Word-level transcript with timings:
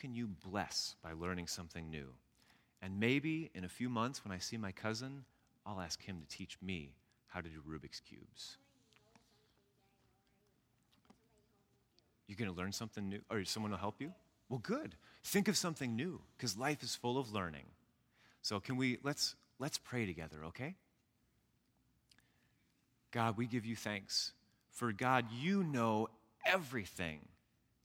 can 0.00 0.14
you 0.14 0.28
bless 0.48 0.94
by 1.02 1.12
learning 1.12 1.46
something 1.46 1.90
new? 1.90 2.06
And 2.82 3.00
maybe 3.00 3.50
in 3.54 3.64
a 3.64 3.68
few 3.68 3.88
months, 3.88 4.24
when 4.24 4.32
I 4.32 4.38
see 4.38 4.56
my 4.56 4.72
cousin, 4.72 5.24
I'll 5.64 5.80
ask 5.80 6.02
him 6.02 6.20
to 6.20 6.36
teach 6.36 6.56
me 6.62 6.92
how 7.28 7.40
to 7.40 7.48
do 7.48 7.60
Rubik's 7.68 8.00
Cubes. 8.00 8.58
You're 12.26 12.36
going 12.36 12.50
to 12.50 12.56
learn 12.56 12.72
something 12.72 13.08
new, 13.08 13.20
or 13.30 13.44
someone 13.44 13.70
will 13.70 13.78
help 13.78 14.00
you? 14.00 14.12
Well, 14.48 14.60
good. 14.60 14.94
Think 15.24 15.48
of 15.48 15.56
something 15.56 15.96
new, 15.96 16.20
because 16.36 16.56
life 16.56 16.82
is 16.82 16.94
full 16.94 17.18
of 17.18 17.32
learning. 17.32 17.64
So 18.42 18.60
can 18.60 18.76
we 18.76 18.98
let's 19.02 19.34
let's 19.58 19.78
pray 19.78 20.06
together, 20.06 20.44
okay? 20.46 20.76
God, 23.10 23.36
we 23.36 23.46
give 23.46 23.64
you 23.64 23.74
thanks. 23.74 24.32
For 24.70 24.92
God, 24.92 25.26
you 25.32 25.64
know 25.64 26.08
everything. 26.44 27.20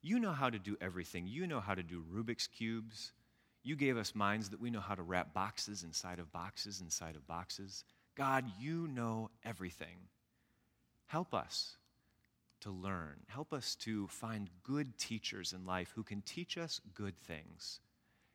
You 0.02 0.20
know 0.20 0.32
how 0.32 0.50
to 0.50 0.60
do 0.60 0.78
everything. 0.82 1.28
You 1.28 1.46
know 1.46 1.60
how 1.60 1.76
to 1.76 1.84
do 1.84 2.04
Rubik's 2.12 2.48
Cubes. 2.48 3.12
You 3.64 3.76
gave 3.76 3.98
us 3.98 4.16
minds 4.16 4.50
that 4.50 4.60
we 4.60 4.72
know 4.72 4.80
how 4.80 4.96
to 4.96 5.04
wrap 5.04 5.34
boxes 5.34 5.84
inside 5.84 6.20
of 6.20 6.32
boxes 6.32 6.82
inside 6.82 7.16
of 7.16 7.28
boxes. 7.28 7.84
God, 8.16 8.46
you 8.60 8.88
know 8.88 9.30
everything. 9.46 10.10
Help 11.06 11.34
us 11.34 11.78
to 12.62 12.72
learn. 12.72 13.18
Help 13.28 13.54
us 13.54 13.76
to 13.76 14.08
find 14.08 14.50
good 14.64 14.98
teachers 14.98 15.54
in 15.54 15.66
life 15.66 15.92
who 15.96 16.04
can 16.04 16.22
teach 16.22 16.58
us 16.58 16.82
good 16.94 17.18
things. 17.20 17.80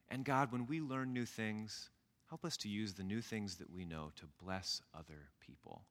And 0.08 0.24
God, 0.24 0.52
when 0.52 0.66
we 0.66 0.80
learn 0.80 1.12
new 1.12 1.26
things, 1.26 1.90
help 2.28 2.44
us 2.44 2.56
to 2.58 2.68
use 2.68 2.94
the 2.94 3.02
new 3.02 3.20
things 3.20 3.56
that 3.56 3.70
we 3.70 3.84
know 3.84 4.12
to 4.16 4.26
bless 4.42 4.82
other 4.94 5.30
people. 5.40 5.82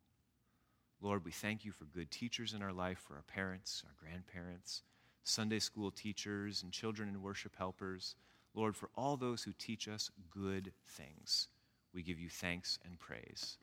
Lord, 1.01 1.25
we 1.25 1.31
thank 1.31 1.65
you 1.65 1.71
for 1.71 1.85
good 1.85 2.11
teachers 2.11 2.53
in 2.53 2.61
our 2.61 2.73
life, 2.73 2.99
for 2.99 3.15
our 3.15 3.23
parents, 3.23 3.83
our 3.85 3.93
grandparents, 3.99 4.81
Sunday 5.25 5.59
school 5.59 5.91
teachers, 5.91 6.61
and 6.63 6.71
children 6.71 7.09
and 7.09 7.21
worship 7.21 7.55
helpers. 7.57 8.15
Lord, 8.53 8.75
for 8.75 8.89
all 8.95 9.17
those 9.17 9.43
who 9.43 9.51
teach 9.57 9.87
us 9.87 10.11
good 10.31 10.71
things, 10.87 11.47
we 11.93 12.03
give 12.03 12.19
you 12.19 12.29
thanks 12.29 12.79
and 12.85 12.99
praise. 12.99 13.57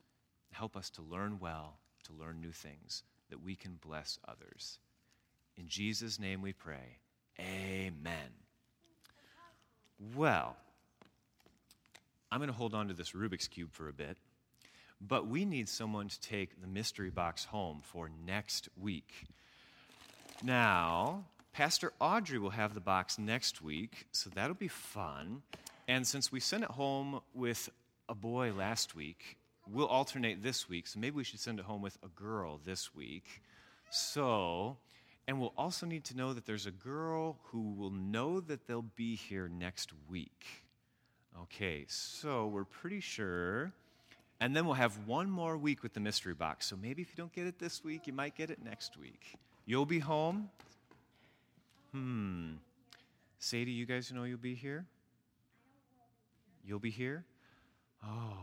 Help 0.51 0.77
us 0.77 0.91
to 0.91 1.03
learn 1.03 1.39
well, 1.41 1.79
to 2.05 2.13
learn 2.13 2.41
new 2.41 2.51
things, 2.51 3.05
that 3.31 3.43
we 3.43 3.55
can 3.55 3.79
bless 3.81 4.19
others. 4.27 4.81
In 5.57 5.69
Jesus' 5.69 6.19
name 6.19 6.43
we 6.43 6.53
pray. 6.53 6.99
Amen. 7.41 8.33
Well, 10.17 10.57
I'm 12.31 12.39
going 12.39 12.49
to 12.49 12.55
hold 12.55 12.75
on 12.75 12.89
to 12.89 12.95
this 12.95 13.13
Rubik's 13.13 13.47
Cube 13.47 13.73
for 13.73 13.89
a 13.89 13.93
bit, 13.93 14.17
but 15.01 15.29
we 15.29 15.45
need 15.45 15.69
someone 15.69 16.09
to 16.09 16.21
take 16.21 16.61
the 16.61 16.67
mystery 16.67 17.11
box 17.11 17.45
home 17.45 17.81
for 17.83 18.11
next 18.27 18.69
week. 18.81 19.27
Now, 20.43 21.25
Pastor 21.53 21.93
Audrey 22.01 22.39
will 22.39 22.51
have 22.51 22.73
the 22.73 22.81
box 22.81 23.19
next 23.19 23.61
week, 23.61 24.07
so 24.11 24.31
that'll 24.31 24.55
be 24.55 24.69
fun. 24.69 25.43
And 25.87 26.07
since 26.07 26.33
we 26.33 26.41
sent 26.41 26.65
it 26.65 26.71
home 26.71 27.21
with 27.35 27.69
a 28.09 28.15
boy 28.15 28.55
last 28.55 28.95
week, 28.95 29.37
we'll 29.71 29.87
alternate 29.87 30.43
this 30.43 30.67
week. 30.67 30.87
So 30.87 30.99
maybe 30.99 31.17
we 31.17 31.25
should 31.25 31.41
send 31.41 31.59
it 31.59 31.67
home 31.67 31.83
with 31.83 31.99
a 32.03 32.09
girl 32.09 32.59
this 32.65 32.95
week. 32.95 33.43
So, 33.91 34.79
and 35.29 35.39
we'll 35.39 35.53
also 35.59 35.85
need 35.85 36.05
to 36.05 36.17
know 36.17 36.33
that 36.33 36.47
there's 36.47 36.65
a 36.65 36.71
girl 36.71 37.37
who 37.45 37.73
will 37.73 37.91
know 37.91 38.41
that 38.41 38.67
they'll 38.67 38.81
be 38.97 39.15
here 39.15 39.47
next 39.47 39.93
week. 40.09 40.65
Okay, 41.43 41.85
so 41.87 42.47
we're 42.47 42.65
pretty 42.65 43.01
sure. 43.01 43.73
And 44.41 44.57
then 44.57 44.65
we'll 44.65 44.75
have 44.75 45.07
one 45.07 45.31
more 45.31 45.59
week 45.59 45.83
with 45.83 45.93
the 45.93 46.01
mystery 46.01 46.33
box. 46.33 46.65
So 46.67 46.77
maybe 46.81 47.03
if 47.03 47.11
you 47.11 47.17
don't 47.17 47.33
get 47.33 47.47
it 47.47 47.59
this 47.59 47.85
week, 47.85 48.07
you 48.07 48.15
might 48.15 48.37
get 48.37 48.51
it 48.51 48.65
next 48.65 48.97
week. 48.97 49.37
You'll 49.67 49.85
be 49.85 49.99
home. 49.99 50.49
Hmm. 51.93 52.55
Sadie, 53.39 53.73
you 53.73 53.87
guys 53.87 54.11
know 54.13 54.25
you'll 54.25 54.39
be 54.39 54.55
here? 54.55 54.87
You'll 56.65 56.79
be 56.79 56.91
here? 56.91 57.25
Oh, 58.05 58.39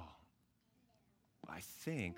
I 1.49 1.59
think 1.61 2.17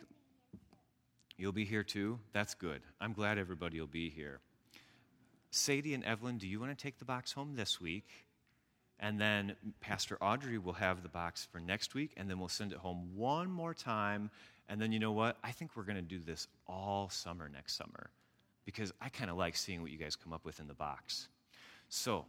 you'll 1.37 1.51
be 1.51 1.63
here 1.63 1.83
too. 1.83 2.19
That's 2.33 2.53
good. 2.53 2.81
I'm 2.99 3.13
glad 3.13 3.37
everybody 3.37 3.79
will 3.79 3.87
be 3.87 4.09
here. 4.09 4.39
Sadie 5.51 5.93
and 5.93 6.03
Evelyn, 6.03 6.37
do 6.37 6.47
you 6.47 6.59
want 6.59 6.77
to 6.77 6.81
take 6.81 6.99
the 6.99 7.05
box 7.05 7.31
home 7.31 7.55
this 7.55 7.79
week? 7.79 8.07
And 8.99 9.19
then 9.19 9.55
Pastor 9.79 10.17
Audrey 10.21 10.57
will 10.57 10.73
have 10.73 11.01
the 11.01 11.09
box 11.09 11.47
for 11.51 11.59
next 11.59 11.95
week, 11.95 12.13
and 12.17 12.29
then 12.29 12.39
we'll 12.39 12.49
send 12.49 12.71
it 12.71 12.77
home 12.77 13.09
one 13.15 13.49
more 13.49 13.73
time. 13.73 14.29
And 14.69 14.81
then 14.81 14.91
you 14.91 14.99
know 14.99 15.11
what? 15.11 15.37
I 15.43 15.51
think 15.51 15.71
we're 15.75 15.83
going 15.83 15.95
to 15.95 16.01
do 16.01 16.19
this 16.19 16.47
all 16.67 17.09
summer 17.09 17.49
next 17.49 17.75
summer 17.75 18.11
because 18.71 18.91
I 19.01 19.09
kind 19.09 19.29
of 19.29 19.37
like 19.37 19.55
seeing 19.55 19.81
what 19.81 19.91
you 19.91 19.97
guys 19.97 20.15
come 20.15 20.33
up 20.33 20.45
with 20.45 20.59
in 20.59 20.67
the 20.67 20.73
box. 20.73 21.27
So, 21.89 22.25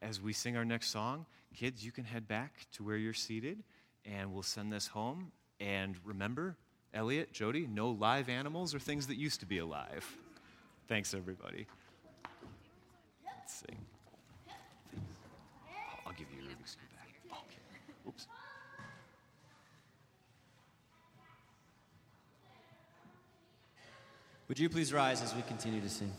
as 0.00 0.20
we 0.20 0.32
sing 0.32 0.56
our 0.56 0.64
next 0.64 0.88
song, 0.88 1.26
kids, 1.54 1.84
you 1.84 1.92
can 1.92 2.04
head 2.04 2.26
back 2.26 2.66
to 2.72 2.82
where 2.82 2.96
you're 2.96 3.12
seated, 3.12 3.62
and 4.04 4.32
we'll 4.32 4.42
send 4.42 4.72
this 4.72 4.86
home. 4.86 5.30
And 5.60 5.96
remember, 6.04 6.56
Elliot, 6.94 7.32
Jody, 7.32 7.66
no 7.66 7.90
live 7.90 8.28
animals 8.28 8.74
or 8.74 8.78
things 8.78 9.06
that 9.06 9.16
used 9.16 9.40
to 9.40 9.46
be 9.46 9.58
alive. 9.58 10.04
Thanks, 10.88 11.14
everybody. 11.14 11.66
Let's 13.24 13.54
sing. 13.54 13.78
I'll 16.04 16.12
give 16.12 16.26
you 16.34 16.42
your 16.42 16.50
Rubik's 16.50 16.76
Cube 16.76 16.90
back. 16.96 17.08
Okay. 17.30 18.08
Oops. 18.08 18.26
Would 24.48 24.58
you 24.58 24.68
please 24.68 24.92
rise 24.92 25.22
as 25.22 25.34
we 25.34 25.42
continue 25.42 25.80
to 25.80 25.88
sing? 25.88 26.12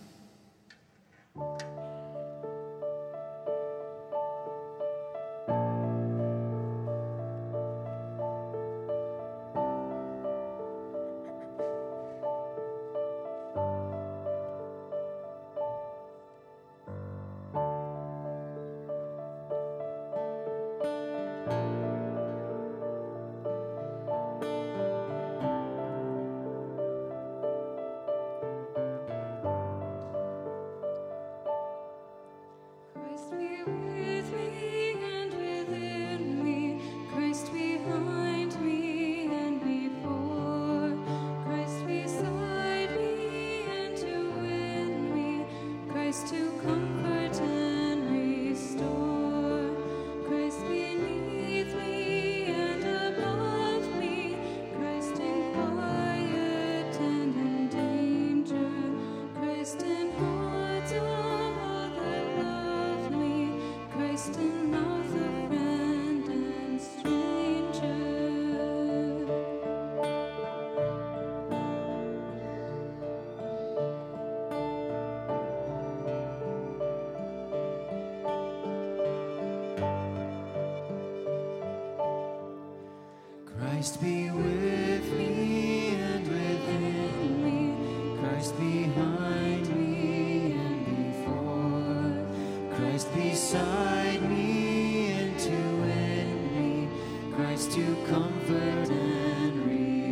Christ 83.84 84.02
be 84.02 84.30
with 84.32 85.12
me 85.12 85.90
and 85.90 86.26
within 86.26 87.44
me, 87.44 88.18
Christ 88.18 88.58
behind 88.58 89.68
me 89.76 90.54
and 90.54 90.86
before, 91.12 92.78
Christ 92.78 93.14
beside 93.14 94.22
me 94.22 95.12
and 95.12 95.38
to 95.38 95.50
win 95.50 96.30
me, 96.56 96.88
Christ 97.36 97.74
to 97.74 97.98
comfort 98.08 98.90
and 98.90 99.66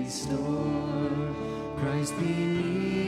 restore, 0.04 1.34
Christ 1.78 2.14
beneath 2.20 3.01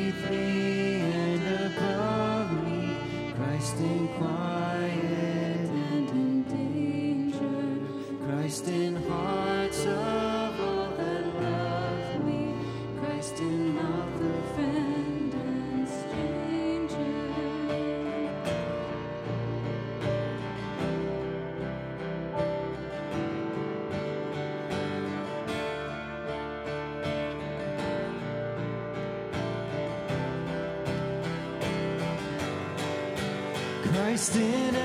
Christ 34.13 34.35
in 34.35 34.82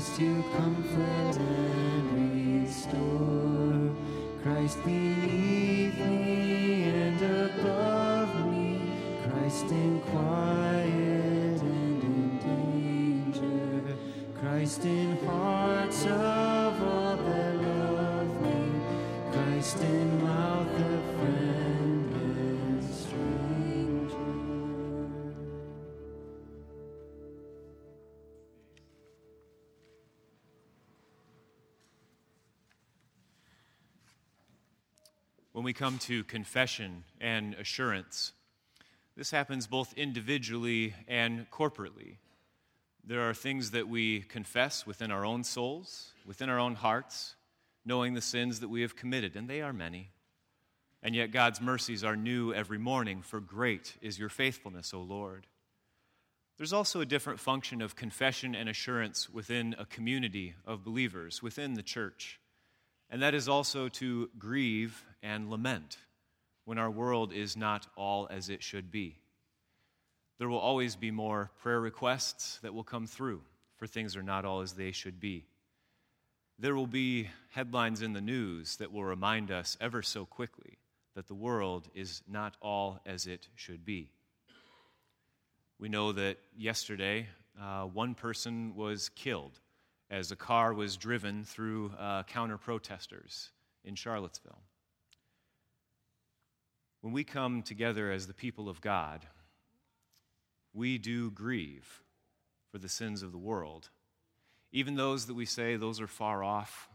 Christ 0.00 0.16
to 0.16 0.42
comfort 0.56 1.36
and 1.36 2.64
restore, 2.64 3.94
Christ 4.42 4.82
beneath 4.82 5.98
me 5.98 6.84
and 6.84 7.20
above 7.20 8.46
me, 8.46 8.80
Christ 9.22 9.66
in 9.66 10.00
quiet 10.10 10.99
When 35.60 35.66
we 35.66 35.74
come 35.74 35.98
to 35.98 36.24
confession 36.24 37.04
and 37.20 37.52
assurance, 37.52 38.32
this 39.14 39.30
happens 39.30 39.66
both 39.66 39.92
individually 39.92 40.94
and 41.06 41.50
corporately. 41.50 42.16
There 43.04 43.28
are 43.28 43.34
things 43.34 43.72
that 43.72 43.86
we 43.86 44.20
confess 44.20 44.86
within 44.86 45.10
our 45.10 45.22
own 45.22 45.44
souls, 45.44 46.12
within 46.24 46.48
our 46.48 46.58
own 46.58 46.76
hearts, 46.76 47.34
knowing 47.84 48.14
the 48.14 48.22
sins 48.22 48.60
that 48.60 48.70
we 48.70 48.80
have 48.80 48.96
committed, 48.96 49.36
and 49.36 49.50
they 49.50 49.60
are 49.60 49.74
many. 49.74 50.12
And 51.02 51.14
yet 51.14 51.30
God's 51.30 51.60
mercies 51.60 52.04
are 52.04 52.16
new 52.16 52.54
every 52.54 52.78
morning, 52.78 53.20
for 53.20 53.38
great 53.38 53.98
is 54.00 54.18
your 54.18 54.30
faithfulness, 54.30 54.94
O 54.94 55.02
Lord. 55.02 55.46
There's 56.56 56.72
also 56.72 57.02
a 57.02 57.04
different 57.04 57.38
function 57.38 57.82
of 57.82 57.96
confession 57.96 58.54
and 58.54 58.66
assurance 58.66 59.28
within 59.28 59.76
a 59.78 59.84
community 59.84 60.54
of 60.66 60.84
believers, 60.84 61.42
within 61.42 61.74
the 61.74 61.82
church. 61.82 62.39
And 63.10 63.22
that 63.22 63.34
is 63.34 63.48
also 63.48 63.88
to 63.88 64.30
grieve 64.38 65.04
and 65.22 65.50
lament 65.50 65.98
when 66.64 66.78
our 66.78 66.90
world 66.90 67.32
is 67.32 67.56
not 67.56 67.88
all 67.96 68.28
as 68.30 68.48
it 68.48 68.62
should 68.62 68.90
be. 68.92 69.16
There 70.38 70.48
will 70.48 70.58
always 70.58 70.94
be 70.94 71.10
more 71.10 71.50
prayer 71.60 71.80
requests 71.80 72.58
that 72.62 72.72
will 72.72 72.84
come 72.84 73.06
through, 73.06 73.42
for 73.76 73.86
things 73.86 74.16
are 74.16 74.22
not 74.22 74.44
all 74.44 74.60
as 74.60 74.72
they 74.72 74.92
should 74.92 75.18
be. 75.18 75.44
There 76.58 76.76
will 76.76 76.86
be 76.86 77.28
headlines 77.50 78.02
in 78.02 78.12
the 78.12 78.20
news 78.20 78.76
that 78.76 78.92
will 78.92 79.04
remind 79.04 79.50
us 79.50 79.76
ever 79.80 80.02
so 80.02 80.24
quickly 80.24 80.78
that 81.16 81.26
the 81.26 81.34
world 81.34 81.88
is 81.94 82.22
not 82.28 82.56
all 82.62 83.00
as 83.04 83.26
it 83.26 83.48
should 83.54 83.84
be. 83.84 84.10
We 85.78 85.88
know 85.88 86.12
that 86.12 86.38
yesterday, 86.56 87.26
uh, 87.60 87.84
one 87.84 88.14
person 88.14 88.74
was 88.76 89.08
killed 89.08 89.58
as 90.10 90.32
a 90.32 90.36
car 90.36 90.74
was 90.74 90.96
driven 90.96 91.44
through 91.44 91.92
uh, 91.98 92.24
counter 92.24 92.58
protesters 92.58 93.50
in 93.84 93.94
Charlottesville. 93.94 94.58
When 97.00 97.12
we 97.12 97.24
come 97.24 97.62
together 97.62 98.10
as 98.10 98.26
the 98.26 98.34
people 98.34 98.68
of 98.68 98.80
God, 98.80 99.26
we 100.74 100.98
do 100.98 101.30
grieve 101.30 102.02
for 102.70 102.78
the 102.78 102.88
sins 102.88 103.22
of 103.22 103.32
the 103.32 103.38
world. 103.38 103.88
Even 104.72 104.96
those 104.96 105.26
that 105.26 105.34
we 105.34 105.46
say 105.46 105.76
those 105.76 106.00
are 106.00 106.06
far 106.06 106.44
off, 106.44 106.88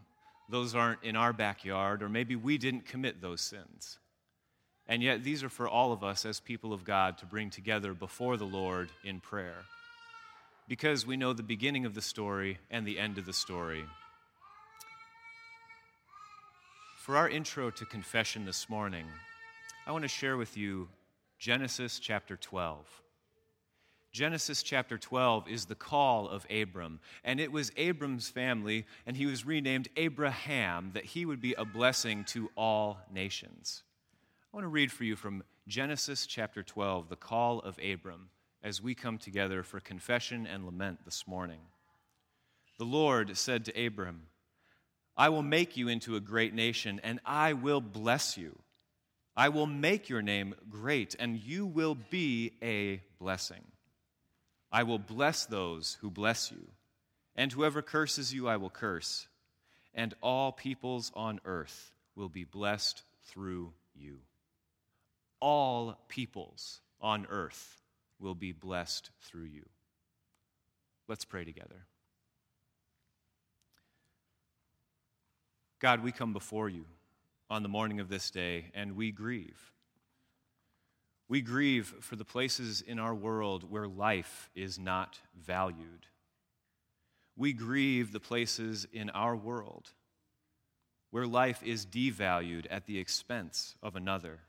those 0.50 0.76
aren't 0.76 1.04
in 1.04 1.16
our 1.16 1.34
backyard, 1.34 2.04
or 2.04 2.10
maybe 2.10 2.36
we 2.36 2.58
didn't 2.58 2.86
commit 2.86 3.22
those 3.22 3.42
sins. 3.42 3.98
And 4.88 5.02
yet, 5.02 5.24
these 5.24 5.44
are 5.44 5.50
for 5.50 5.68
all 5.68 5.92
of 5.92 6.04
us 6.04 6.26
as 6.26 6.40
people 6.40 6.72
of 6.72 6.84
God 6.84 7.18
to 7.18 7.26
bring 7.26 7.50
together 7.50 7.94
before 7.94 8.38
the 8.38 8.46
Lord 8.46 8.90
in 9.04 9.20
prayer. 9.20 9.66
Because 10.68 11.06
we 11.06 11.16
know 11.16 11.32
the 11.34 11.44
beginning 11.44 11.86
of 11.86 11.94
the 11.94 12.02
story 12.02 12.58
and 12.72 12.86
the 12.86 12.98
end 12.98 13.18
of 13.18 13.26
the 13.26 13.34
story. 13.34 13.86
For 16.98 17.18
our 17.18 17.30
intro 17.30 17.70
to 17.70 17.86
confession 17.86 18.46
this 18.46 18.68
morning, 18.68 19.06
I 19.86 19.92
want 19.92 20.02
to 20.02 20.08
share 20.08 20.38
with 20.38 20.58
you 20.58 20.88
Genesis 21.38 22.00
chapter 22.00 22.36
12. 22.36 23.04
Genesis 24.12 24.64
chapter 24.64 24.98
12 24.98 25.48
is 25.48 25.66
the 25.66 25.76
call 25.76 26.28
of 26.28 26.48
Abram, 26.50 27.00
and 27.24 27.40
it 27.40 27.52
was 27.52 27.72
Abram's 27.78 28.30
family, 28.30 28.88
and 29.06 29.16
he 29.18 29.28
was 29.28 29.46
renamed 29.46 29.90
Abraham, 29.98 30.92
that 30.94 31.06
he 31.06 31.26
would 31.26 31.42
be 31.42 31.54
a 31.54 31.66
blessing 31.66 32.24
to 32.30 32.50
all 32.56 32.98
nations. 33.14 33.84
I 34.52 34.58
want 34.58 34.64
to 34.64 34.70
read 34.70 34.92
for 34.92 35.04
you 35.04 35.16
from 35.16 35.44
Genesis 35.68 36.26
chapter 36.26 36.64
12, 36.64 37.10
the 37.10 37.16
call 37.16 37.60
of 37.60 37.78
Abram, 37.78 38.30
as 38.66 38.82
we 38.82 38.96
come 38.96 39.20
together 39.20 39.62
for 39.62 39.80
confession 39.80 40.48
and 40.48 40.66
lament 40.66 40.98
this 41.06 41.28
morning. 41.28 41.60
The 42.80 42.84
Lord 42.84 43.38
said 43.38 43.64
to 43.66 43.86
Abram, 43.86 44.24
I 45.16 45.30
will 45.30 45.44
make 45.44 45.78
you 45.78 45.88
into 45.88 46.16
a 46.16 46.20
great 46.20 46.52
nation, 46.52 47.00
and 47.04 47.20
I 47.24 47.54
will 47.54 47.80
bless 47.80 48.40
you. 48.40 48.58
I 49.38 49.50
will 49.50 49.68
make 49.68 50.10
your 50.10 50.24
name 50.24 50.56
great, 50.68 51.16
and 51.20 51.38
you 51.38 51.68
will 51.68 51.94
be 51.94 52.54
a 52.64 53.02
blessing. 53.20 53.62
I 54.72 54.82
will 54.82 54.98
bless 54.98 55.46
those 55.46 56.00
who 56.02 56.10
bless 56.10 56.52
you, 56.52 56.68
and 57.36 57.52
whoever 57.52 57.84
curses 57.84 58.34
you, 58.34 58.48
I 58.48 58.58
will 58.58 58.72
curse, 58.72 59.28
and 59.94 60.16
all 60.24 60.52
peoples 60.52 61.12
on 61.14 61.40
earth 61.46 61.92
will 62.16 62.30
be 62.30 62.46
blessed 62.46 63.04
through 63.26 63.74
you. 63.94 64.22
All 65.40 66.00
peoples 66.10 66.82
on 67.00 67.28
earth 67.30 67.84
will 68.20 68.36
be 68.36 68.52
blessed 68.52 69.12
through 69.22 69.46
you. 69.46 69.66
Let's 71.08 71.26
pray 71.26 71.44
together. 71.44 71.86
God, 75.80 76.04
we 76.04 76.12
come 76.12 76.34
before 76.34 76.70
you 76.70 76.86
on 77.50 77.62
the 77.62 77.70
morning 77.70 78.00
of 78.00 78.10
this 78.10 78.32
day 78.32 78.72
and 78.74 78.96
we 78.96 79.12
grieve. 79.12 79.72
We 81.28 81.42
grieve 81.42 81.94
for 82.02 82.16
the 82.16 82.26
places 82.26 82.82
in 82.82 83.00
our 83.00 83.14
world 83.14 83.70
where 83.70 83.88
life 83.88 84.50
is 84.56 84.80
not 84.80 85.20
valued. 85.36 86.08
We 87.36 87.54
grieve 87.54 88.12
the 88.12 88.20
places 88.20 88.88
in 88.92 89.10
our 89.10 89.36
world 89.36 89.92
where 91.12 91.28
life 91.28 91.64
is 91.64 91.86
devalued 91.86 92.66
at 92.70 92.86
the 92.86 93.00
expense 93.00 93.76
of 93.82 93.96
another. 93.96 94.40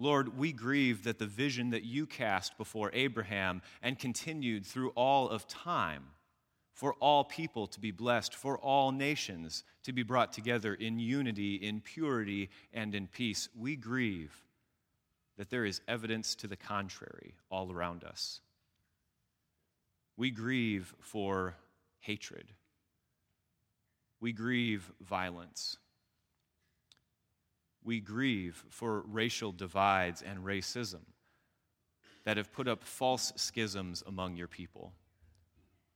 Lord, 0.00 0.38
we 0.38 0.52
grieve 0.52 1.04
that 1.04 1.18
the 1.18 1.26
vision 1.26 1.70
that 1.70 1.84
you 1.84 2.06
cast 2.06 2.56
before 2.56 2.90
Abraham 2.94 3.60
and 3.82 3.98
continued 3.98 4.64
through 4.64 4.90
all 4.96 5.28
of 5.28 5.46
time 5.46 6.04
for 6.72 6.94
all 7.00 7.22
people 7.22 7.66
to 7.66 7.78
be 7.78 7.90
blessed, 7.90 8.34
for 8.34 8.56
all 8.56 8.92
nations 8.92 9.62
to 9.82 9.92
be 9.92 10.02
brought 10.02 10.32
together 10.32 10.72
in 10.72 10.98
unity, 10.98 11.56
in 11.56 11.82
purity, 11.82 12.48
and 12.72 12.94
in 12.94 13.08
peace. 13.08 13.50
We 13.54 13.76
grieve 13.76 14.34
that 15.36 15.50
there 15.50 15.66
is 15.66 15.82
evidence 15.86 16.34
to 16.36 16.46
the 16.46 16.56
contrary 16.56 17.34
all 17.50 17.70
around 17.70 18.02
us. 18.02 18.40
We 20.16 20.30
grieve 20.30 20.94
for 21.00 21.56
hatred. 21.98 22.52
We 24.18 24.32
grieve 24.32 24.90
violence. 25.02 25.76
We 27.84 28.00
grieve 28.00 28.64
for 28.68 29.00
racial 29.02 29.52
divides 29.52 30.22
and 30.22 30.44
racism 30.44 31.00
that 32.24 32.36
have 32.36 32.52
put 32.52 32.68
up 32.68 32.84
false 32.84 33.32
schisms 33.36 34.02
among 34.06 34.36
your 34.36 34.48
people. 34.48 34.92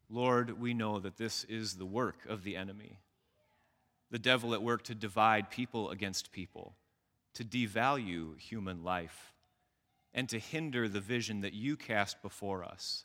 Lord, 0.08 0.60
we 0.60 0.74
know 0.74 0.98
that 0.98 1.16
this 1.16 1.44
is 1.44 1.74
the 1.74 1.86
work 1.86 2.26
of 2.28 2.44
the 2.44 2.56
enemy, 2.56 2.98
the 4.10 4.18
devil 4.18 4.54
at 4.54 4.62
work 4.62 4.82
to 4.84 4.94
divide 4.94 5.50
people 5.50 5.90
against 5.90 6.32
people, 6.32 6.74
to 7.34 7.44
devalue 7.44 8.38
human 8.38 8.84
life, 8.84 9.34
and 10.14 10.28
to 10.28 10.38
hinder 10.38 10.88
the 10.88 11.00
vision 11.00 11.40
that 11.40 11.52
you 11.52 11.76
cast 11.76 12.22
before 12.22 12.64
us, 12.64 13.04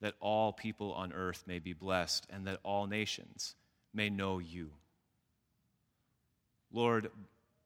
that 0.00 0.14
all 0.20 0.52
people 0.52 0.92
on 0.92 1.12
earth 1.12 1.44
may 1.46 1.58
be 1.58 1.72
blessed 1.72 2.26
and 2.30 2.46
that 2.46 2.60
all 2.62 2.86
nations 2.86 3.56
may 3.94 4.10
know 4.10 4.38
you. 4.38 4.70
Lord, 6.70 7.10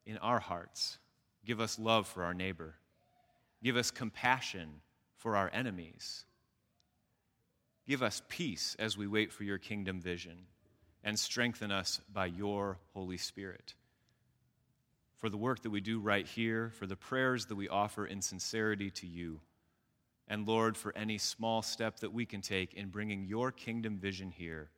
in 0.07 0.19
our 0.19 0.41
hearts, 0.41 0.99
give 1.45 1.61
us 1.61 1.79
love 1.79 2.07
for 2.07 2.25
our 2.25 2.35
neighbor, 2.35 2.75
give 3.63 3.77
us 3.77 3.91
compassion 3.91 4.81
for 5.17 5.37
our 5.37 5.51
enemies. 5.53 6.25
Give 7.87 8.03
us 8.03 8.23
peace 8.29 8.77
as 8.79 8.97
we 8.97 9.07
wait 9.07 9.33
for 9.33 9.45
your 9.45 9.59
kingdom 9.59 10.01
vision, 10.01 10.47
and 11.05 11.19
strengthen 11.19 11.73
us 11.73 12.01
by 12.13 12.27
your 12.27 12.79
Holy 12.95 13.17
Spirit. 13.17 13.75
For 15.17 15.29
the 15.29 15.37
work 15.37 15.63
that 15.63 15.71
we 15.71 15.81
do 15.81 16.01
right 16.01 16.27
here, 16.27 16.71
for 16.71 16.87
the 16.87 16.97
prayers 16.97 17.47
that 17.47 17.57
we 17.57 17.69
offer 17.69 18.07
in 18.07 18.23
sincerity 18.23 18.91
to 18.91 19.07
you, 19.07 19.41
and 20.29 20.47
Lord, 20.47 20.77
for 20.77 20.97
any 20.97 21.19
small 21.19 21.63
step 21.63 22.01
that 22.01 22.13
we 22.13 22.25
can 22.25 22.41
take 22.41 22.75
in 22.75 22.89
bringing 22.89 23.25
your 23.25 23.51
kingdom 23.51 23.99
vision 23.99 24.31
here 24.31 24.71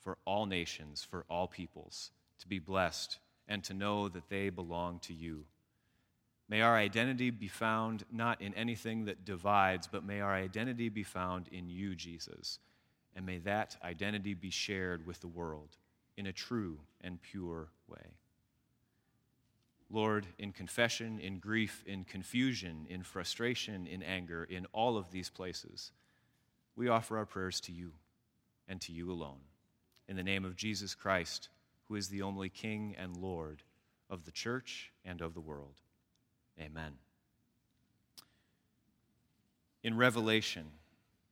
for 0.00 0.18
all 0.24 0.46
nations, 0.46 1.06
for 1.08 1.24
all 1.28 1.48
peoples, 1.48 2.12
to 2.38 2.48
be 2.48 2.58
blessed 2.58 3.18
and 3.48 3.62
to 3.64 3.74
know 3.74 4.08
that 4.08 4.28
they 4.28 4.48
belong 4.50 4.98
to 5.00 5.12
you. 5.12 5.44
May 6.48 6.60
our 6.60 6.76
identity 6.76 7.30
be 7.30 7.48
found 7.48 8.04
not 8.12 8.40
in 8.42 8.54
anything 8.54 9.06
that 9.06 9.24
divides, 9.24 9.86
but 9.86 10.04
may 10.04 10.20
our 10.20 10.34
identity 10.34 10.88
be 10.88 11.02
found 11.02 11.48
in 11.48 11.68
you, 11.68 11.94
Jesus. 11.94 12.58
And 13.16 13.24
may 13.24 13.38
that 13.38 13.76
identity 13.82 14.34
be 14.34 14.50
shared 14.50 15.06
with 15.06 15.20
the 15.20 15.28
world 15.28 15.76
in 16.16 16.26
a 16.26 16.32
true 16.32 16.78
and 17.00 17.20
pure 17.22 17.68
way. 17.88 18.12
Lord, 19.90 20.26
in 20.38 20.52
confession, 20.52 21.20
in 21.20 21.38
grief, 21.38 21.84
in 21.86 22.04
confusion, 22.04 22.86
in 22.88 23.02
frustration, 23.02 23.86
in 23.86 24.02
anger, 24.02 24.44
in 24.44 24.66
all 24.72 24.96
of 24.96 25.10
these 25.10 25.30
places, 25.30 25.92
we 26.76 26.88
offer 26.88 27.16
our 27.16 27.26
prayers 27.26 27.60
to 27.62 27.72
you 27.72 27.92
and 28.68 28.80
to 28.80 28.92
you 28.92 29.12
alone. 29.12 29.40
In 30.08 30.16
the 30.16 30.22
name 30.22 30.44
of 30.44 30.56
Jesus 30.56 30.94
Christ, 30.94 31.48
who 31.88 31.96
is 31.96 32.08
the 32.08 32.22
only 32.22 32.48
King 32.48 32.94
and 32.98 33.16
Lord 33.16 33.62
of 34.10 34.24
the 34.24 34.30
church 34.30 34.92
and 35.04 35.20
of 35.20 35.34
the 35.34 35.40
world. 35.40 35.80
Amen. 36.60 36.92
In 39.82 39.96
Revelation, 39.96 40.66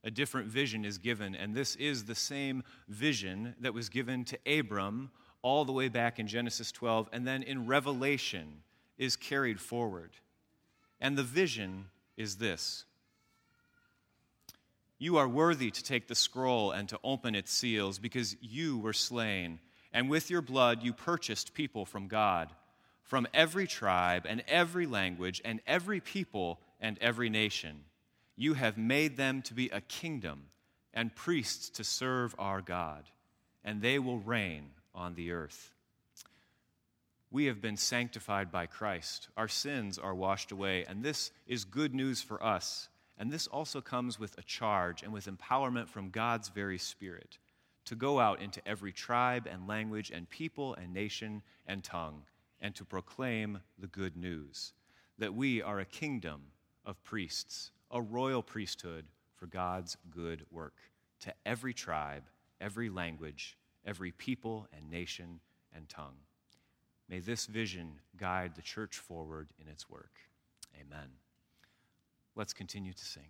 a 0.05 0.11
different 0.11 0.49
vision 0.49 0.85
is 0.85 0.99
given, 0.99 1.35
and 1.35 1.55
this 1.55 1.77
is 1.77 2.05
the 2.05 2.15
same 2.15 2.65
vision 2.89 3.55
that 3.61 3.73
was 3.73 3.89
given 3.89 4.25
to 4.25 4.39
Abram 4.47 5.11
all 5.43 5.65
the 5.65 5.73
way 5.73 5.89
back 5.89 6.19
in 6.19 6.27
Genesis 6.27 6.73
12, 6.73 7.09
and 7.13 7.27
then 7.27 7.43
in 7.43 7.67
Revelation 7.67 8.63
is 8.99 9.17
carried 9.17 9.61
forward. 9.61 10.11
And 11.01 11.17
the 11.17 11.23
vision 11.23 11.87
is 12.17 12.37
this 12.37 12.85
You 14.99 15.17
are 15.17 15.29
worthy 15.29 15.71
to 15.71 15.83
take 15.83 16.09
the 16.09 16.15
scroll 16.15 16.73
and 16.73 16.89
to 16.89 16.99
open 17.03 17.35
its 17.35 17.53
seals, 17.53 17.99
because 17.99 18.37
you 18.41 18.79
were 18.79 18.93
slain, 18.93 19.61
and 19.93 20.09
with 20.09 20.31
your 20.31 20.43
blood 20.43 20.83
you 20.83 20.93
purchased 20.93 21.55
people 21.55 21.85
from 21.85 22.09
God 22.09 22.49
from 23.13 23.27
every 23.35 23.67
tribe 23.67 24.25
and 24.27 24.43
every 24.49 24.87
language 24.87 25.43
and 25.45 25.61
every 25.67 26.01
people 26.01 26.59
and 26.81 26.99
every 27.01 27.29
nation. 27.29 27.85
You 28.37 28.55
have 28.55 28.79
made 28.79 29.19
them 29.19 29.43
to 29.43 29.53
be 29.53 29.69
a 29.69 29.83
kingdom 29.83 30.45
and 30.95 31.15
priests 31.15 31.69
to 31.71 31.85
serve 31.85 32.35
our 32.39 32.63
God, 32.63 33.05
and 33.65 33.83
they 33.83 33.99
will 33.99 34.19
reign 34.19 34.71
on 34.95 35.15
the 35.15 35.33
earth. 35.33 35.73
We 37.31 37.45
have 37.45 37.61
been 37.61 37.77
sanctified 37.77 38.51
by 38.51 38.65
Christ. 38.65 39.29
Our 39.37 39.49
sins 39.49 39.99
are 39.99 40.15
washed 40.15 40.51
away, 40.51 40.87
and 40.89 41.03
this 41.03 41.33
is 41.47 41.65
good 41.65 41.95
news 41.95 42.23
for 42.23 42.43
us. 42.43 42.89
And 43.19 43.31
this 43.31 43.47
also 43.47 43.83
comes 43.83 44.19
with 44.19 44.39
a 44.39 44.43
charge 44.43 45.03
and 45.03 45.13
with 45.13 45.27
empowerment 45.27 45.89
from 45.89 46.09
God's 46.09 46.49
very 46.49 46.79
Spirit 46.79 47.37
to 47.85 47.95
go 47.95 48.21
out 48.21 48.41
into 48.41 48.67
every 48.67 48.93
tribe 48.93 49.49
and 49.51 49.67
language 49.67 50.11
and 50.11 50.29
people 50.29 50.75
and 50.75 50.93
nation 50.93 51.43
and 51.67 51.83
tongue 51.83 52.23
and 52.61 52.75
to 52.75 52.85
proclaim 52.85 53.61
the 53.79 53.89
good 53.89 54.17
news 54.17 54.73
that 55.19 55.35
we 55.35 55.61
are 55.61 55.81
a 55.81 55.85
kingdom 55.85 56.43
of 56.85 57.03
priests, 57.05 57.71
a 57.91 58.01
royal 58.01 58.43
priesthood 58.43 59.07
for 59.37 59.47
God's 59.47 59.97
good 60.11 60.45
work 60.51 60.75
to 61.21 61.33
every 61.45 61.75
tribe, 61.75 62.25
every 62.61 62.89
language, 62.89 63.57
every 63.85 64.12
people 64.12 64.67
and 64.77 64.91
nation 64.91 65.41
and 65.75 65.89
tongue. 65.89 66.17
May 67.09 67.21
this 67.21 67.47
vision 67.47 68.01
guide 68.17 68.55
the 68.55 68.62
church 68.62 68.97
forward 68.97 69.49
in 69.61 69.69
its 69.69 69.91
work. 69.91 70.12
Amen. 70.81 71.09
Let's 72.35 72.53
continue 72.53 72.93
to 72.93 73.05
sing. 73.05 73.29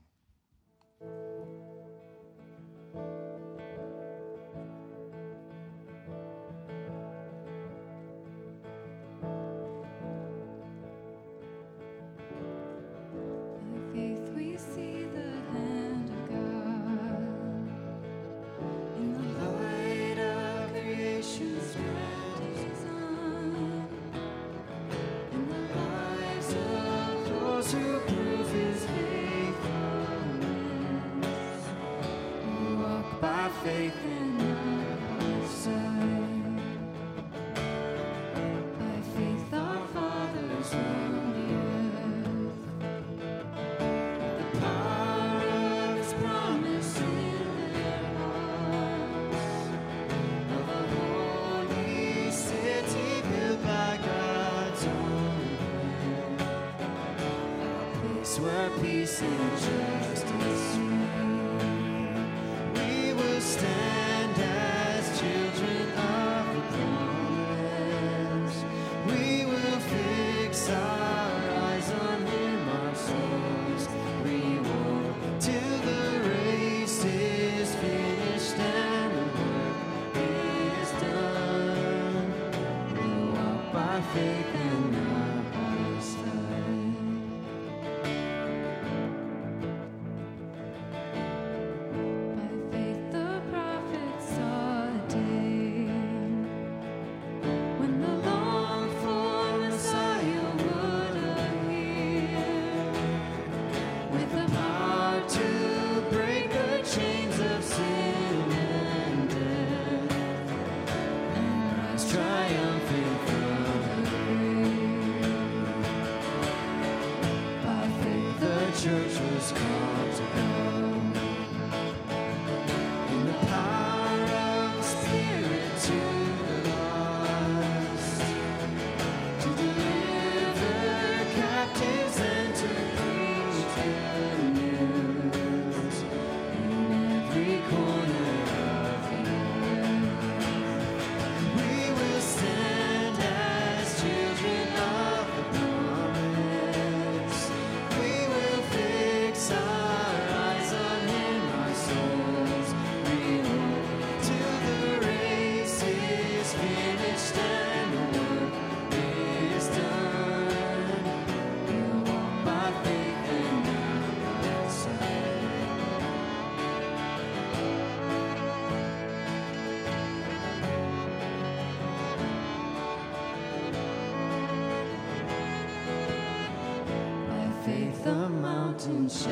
Shall 178.82 179.30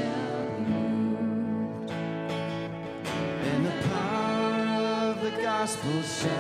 and 3.43 3.67
the 3.67 3.89
power 3.89 5.11
of 5.11 5.21
the 5.23 5.31
gospel 5.43 6.03
shall 6.03 6.40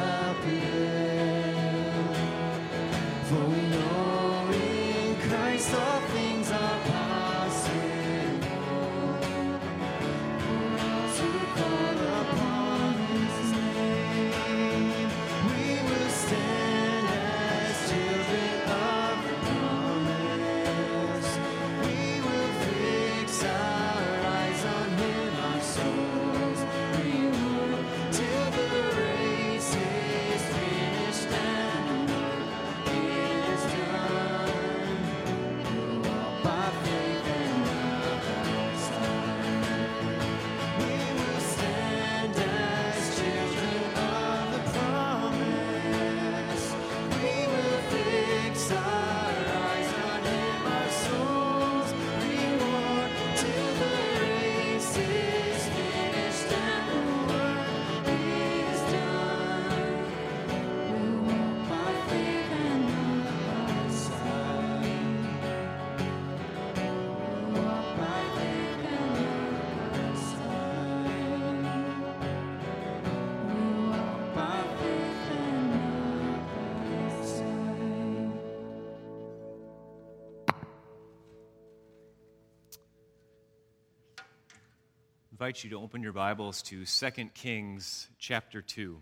invite 85.40 85.64
you 85.64 85.70
to 85.70 85.80
open 85.80 86.02
your 86.02 86.12
Bibles 86.12 86.60
to 86.60 86.84
2 86.84 87.10
Kings 87.32 88.10
chapter 88.18 88.60
2. 88.60 88.98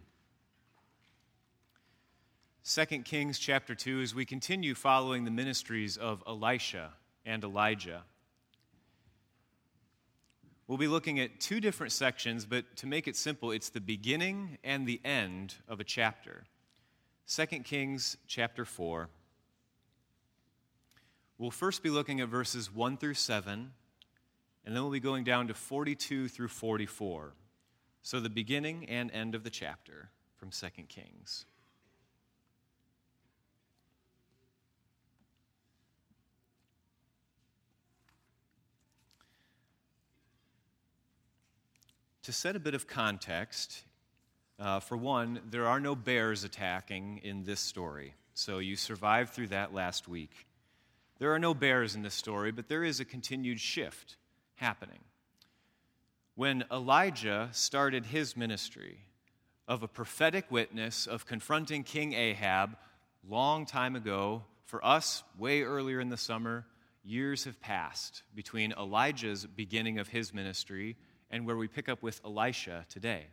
2 2.64 2.87
Kings 3.03 3.40
chapter 3.40 3.74
2 3.74 4.03
as 4.03 4.14
we 4.14 4.24
continue 4.24 4.77
following 4.77 5.24
the 5.24 5.33
ministries 5.33 5.96
of 5.96 6.22
Elisha 6.29 6.92
and 7.27 7.42
Elijah. 7.42 8.05
We'll 10.68 10.79
be 10.79 10.87
looking 10.87 11.18
at 11.18 11.40
two 11.40 11.59
different 11.59 11.92
sections, 11.92 12.46
but 12.46 12.77
to 12.77 12.87
make 12.87 13.09
it 13.09 13.16
simple, 13.16 13.51
it's 13.51 13.70
the 13.70 13.81
beginning 13.81 14.59
and 14.62 14.87
the 14.87 15.01
end 15.05 15.57
of 15.66 15.81
a 15.81 15.85
chapter. 15.85 16.44
2 17.27 17.46
Kings 17.64 18.16
chapter 18.29 18.64
4. 18.64 19.09
We'll 21.37 21.51
first 21.51 21.83
be 21.83 21.90
looking 21.90 22.20
at 22.20 22.29
verses 22.29 22.72
1 22.72 22.96
through 22.96 23.14
7, 23.14 23.72
and 24.69 24.77
then 24.77 24.83
we'll 24.83 24.93
be 24.93 25.01
going 25.01 25.25
down 25.25 25.49
to 25.49 25.55
42 25.55 26.29
through 26.29 26.49
44. 26.49 27.33
So 28.03 28.21
the 28.21 28.29
beginning 28.29 28.85
and 28.85 29.11
end 29.13 29.35
of 29.35 29.43
the 29.43 29.49
chapter 29.49 30.11
from 30.37 30.51
2 30.51 30.67
Kings. 30.89 31.47
To 42.25 42.33
set 42.35 42.55
a 42.55 42.61
bit 42.61 42.75
of 42.75 42.87
context, 42.87 43.85
uh, 44.61 44.81
for 44.81 44.99
one, 44.99 45.41
there 45.49 45.67
are 45.67 45.81
no 45.81 45.97
bears 45.97 46.45
attacking 46.45 47.23
in 47.25 47.45
this 47.45 47.61
story. 47.61 48.13
So 48.35 48.59
you 48.59 48.77
survived 48.77 49.33
through 49.33 49.47
that 49.47 49.73
last 49.73 50.09
week. 50.09 50.47
There 51.19 51.33
are 51.33 51.39
no 51.39 51.55
bears 51.55 51.95
in 51.95 52.03
this 52.03 52.13
story, 52.13 52.53
but 52.53 52.69
there 52.69 52.85
is 52.85 53.01
a 53.01 53.07
continued 53.07 53.61
shift 53.61 54.19
happening. 54.59 55.01
When 56.35 56.64
Elijah 56.71 57.49
started 57.53 58.07
his 58.07 58.37
ministry 58.37 58.99
of 59.66 59.83
a 59.83 59.88
prophetic 59.88 60.51
witness 60.51 61.07
of 61.07 61.27
confronting 61.27 61.83
King 61.83 62.12
Ahab 62.12 62.77
long 63.29 63.66
time 63.66 63.97
ago, 63.97 64.44
for 64.64 64.85
us, 64.85 65.25
way 65.38 65.62
earlier 65.62 65.99
in 65.99 66.11
the 66.11 66.16
summer, 66.16 66.66
years 67.03 67.44
have 67.44 67.61
passed 67.61 68.23
between 68.35 68.73
Elijah's 68.73 69.47
beginning 69.47 69.99
of 69.99 70.09
his 70.09 70.35
ministry 70.35 70.97
and 71.31 71.47
where 71.47 71.57
we 71.57 71.68
pick 71.68 71.88
up 71.88 72.03
with 72.03 72.21
Elisha 72.25 72.85
today. 72.88 73.27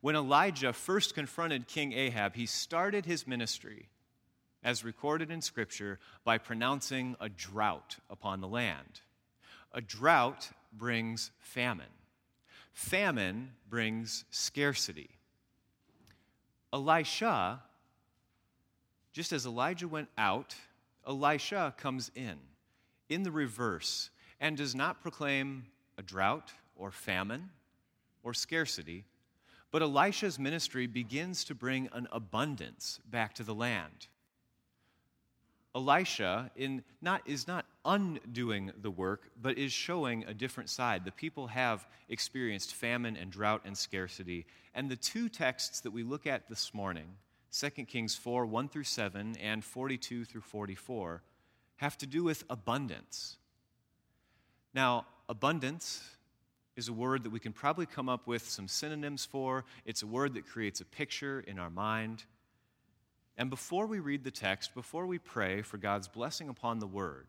When 0.00 0.14
Elijah 0.14 0.72
first 0.72 1.14
confronted 1.14 1.66
King 1.66 1.92
Ahab, 1.92 2.34
he 2.36 2.46
started 2.46 3.06
his 3.06 3.26
ministry, 3.26 3.88
as 4.62 4.84
recorded 4.84 5.30
in 5.30 5.40
Scripture, 5.40 5.98
by 6.24 6.38
pronouncing 6.38 7.16
a 7.20 7.28
drought 7.28 7.96
upon 8.08 8.40
the 8.40 8.48
land. 8.48 9.00
A 9.72 9.80
drought 9.80 10.50
brings 10.72 11.30
famine, 11.38 11.86
famine 12.72 13.52
brings 13.68 14.24
scarcity. 14.30 15.10
Elisha, 16.72 17.62
just 19.12 19.32
as 19.32 19.46
Elijah 19.46 19.88
went 19.88 20.08
out, 20.18 20.54
Elisha 21.06 21.74
comes 21.78 22.10
in, 22.14 22.36
in 23.08 23.22
the 23.22 23.30
reverse, 23.30 24.10
and 24.40 24.56
does 24.56 24.74
not 24.74 25.02
proclaim 25.02 25.64
a 25.96 26.02
drought 26.02 26.52
or 26.76 26.90
famine 26.90 27.50
or 28.22 28.34
scarcity, 28.34 29.04
but 29.70 29.82
Elisha's 29.82 30.38
ministry 30.38 30.86
begins 30.86 31.44
to 31.44 31.54
bring 31.54 31.88
an 31.92 32.06
abundance 32.12 33.00
back 33.10 33.34
to 33.34 33.42
the 33.42 33.54
land. 33.54 34.06
Elisha 35.78 36.50
in 36.56 36.82
not, 37.00 37.22
is 37.24 37.46
not 37.46 37.64
undoing 37.84 38.72
the 38.82 38.90
work, 38.90 39.30
but 39.40 39.56
is 39.56 39.72
showing 39.72 40.24
a 40.24 40.34
different 40.34 40.68
side. 40.68 41.04
The 41.04 41.12
people 41.12 41.46
have 41.46 41.86
experienced 42.08 42.74
famine 42.74 43.16
and 43.16 43.30
drought 43.30 43.62
and 43.64 43.78
scarcity. 43.78 44.44
And 44.74 44.90
the 44.90 44.96
two 44.96 45.28
texts 45.28 45.80
that 45.80 45.92
we 45.92 46.02
look 46.02 46.26
at 46.26 46.48
this 46.48 46.74
morning, 46.74 47.06
2 47.52 47.70
Kings 47.84 48.16
4 48.16 48.44
1 48.44 48.68
through 48.68 48.84
7 48.84 49.36
and 49.36 49.64
42 49.64 50.24
through 50.24 50.40
44, 50.40 51.22
have 51.76 51.96
to 51.98 52.06
do 52.06 52.24
with 52.24 52.42
abundance. 52.50 53.36
Now, 54.74 55.06
abundance 55.28 56.02
is 56.74 56.88
a 56.88 56.92
word 56.92 57.22
that 57.22 57.30
we 57.30 57.38
can 57.38 57.52
probably 57.52 57.86
come 57.86 58.08
up 58.08 58.26
with 58.26 58.48
some 58.48 58.66
synonyms 58.66 59.24
for. 59.24 59.64
It's 59.84 60.02
a 60.02 60.06
word 60.06 60.34
that 60.34 60.46
creates 60.46 60.80
a 60.80 60.84
picture 60.84 61.44
in 61.46 61.60
our 61.60 61.70
mind. 61.70 62.24
And 63.38 63.50
before 63.50 63.86
we 63.86 64.00
read 64.00 64.24
the 64.24 64.32
text, 64.32 64.74
before 64.74 65.06
we 65.06 65.18
pray 65.18 65.62
for 65.62 65.78
God's 65.78 66.08
blessing 66.08 66.48
upon 66.48 66.80
the 66.80 66.88
word, 66.88 67.28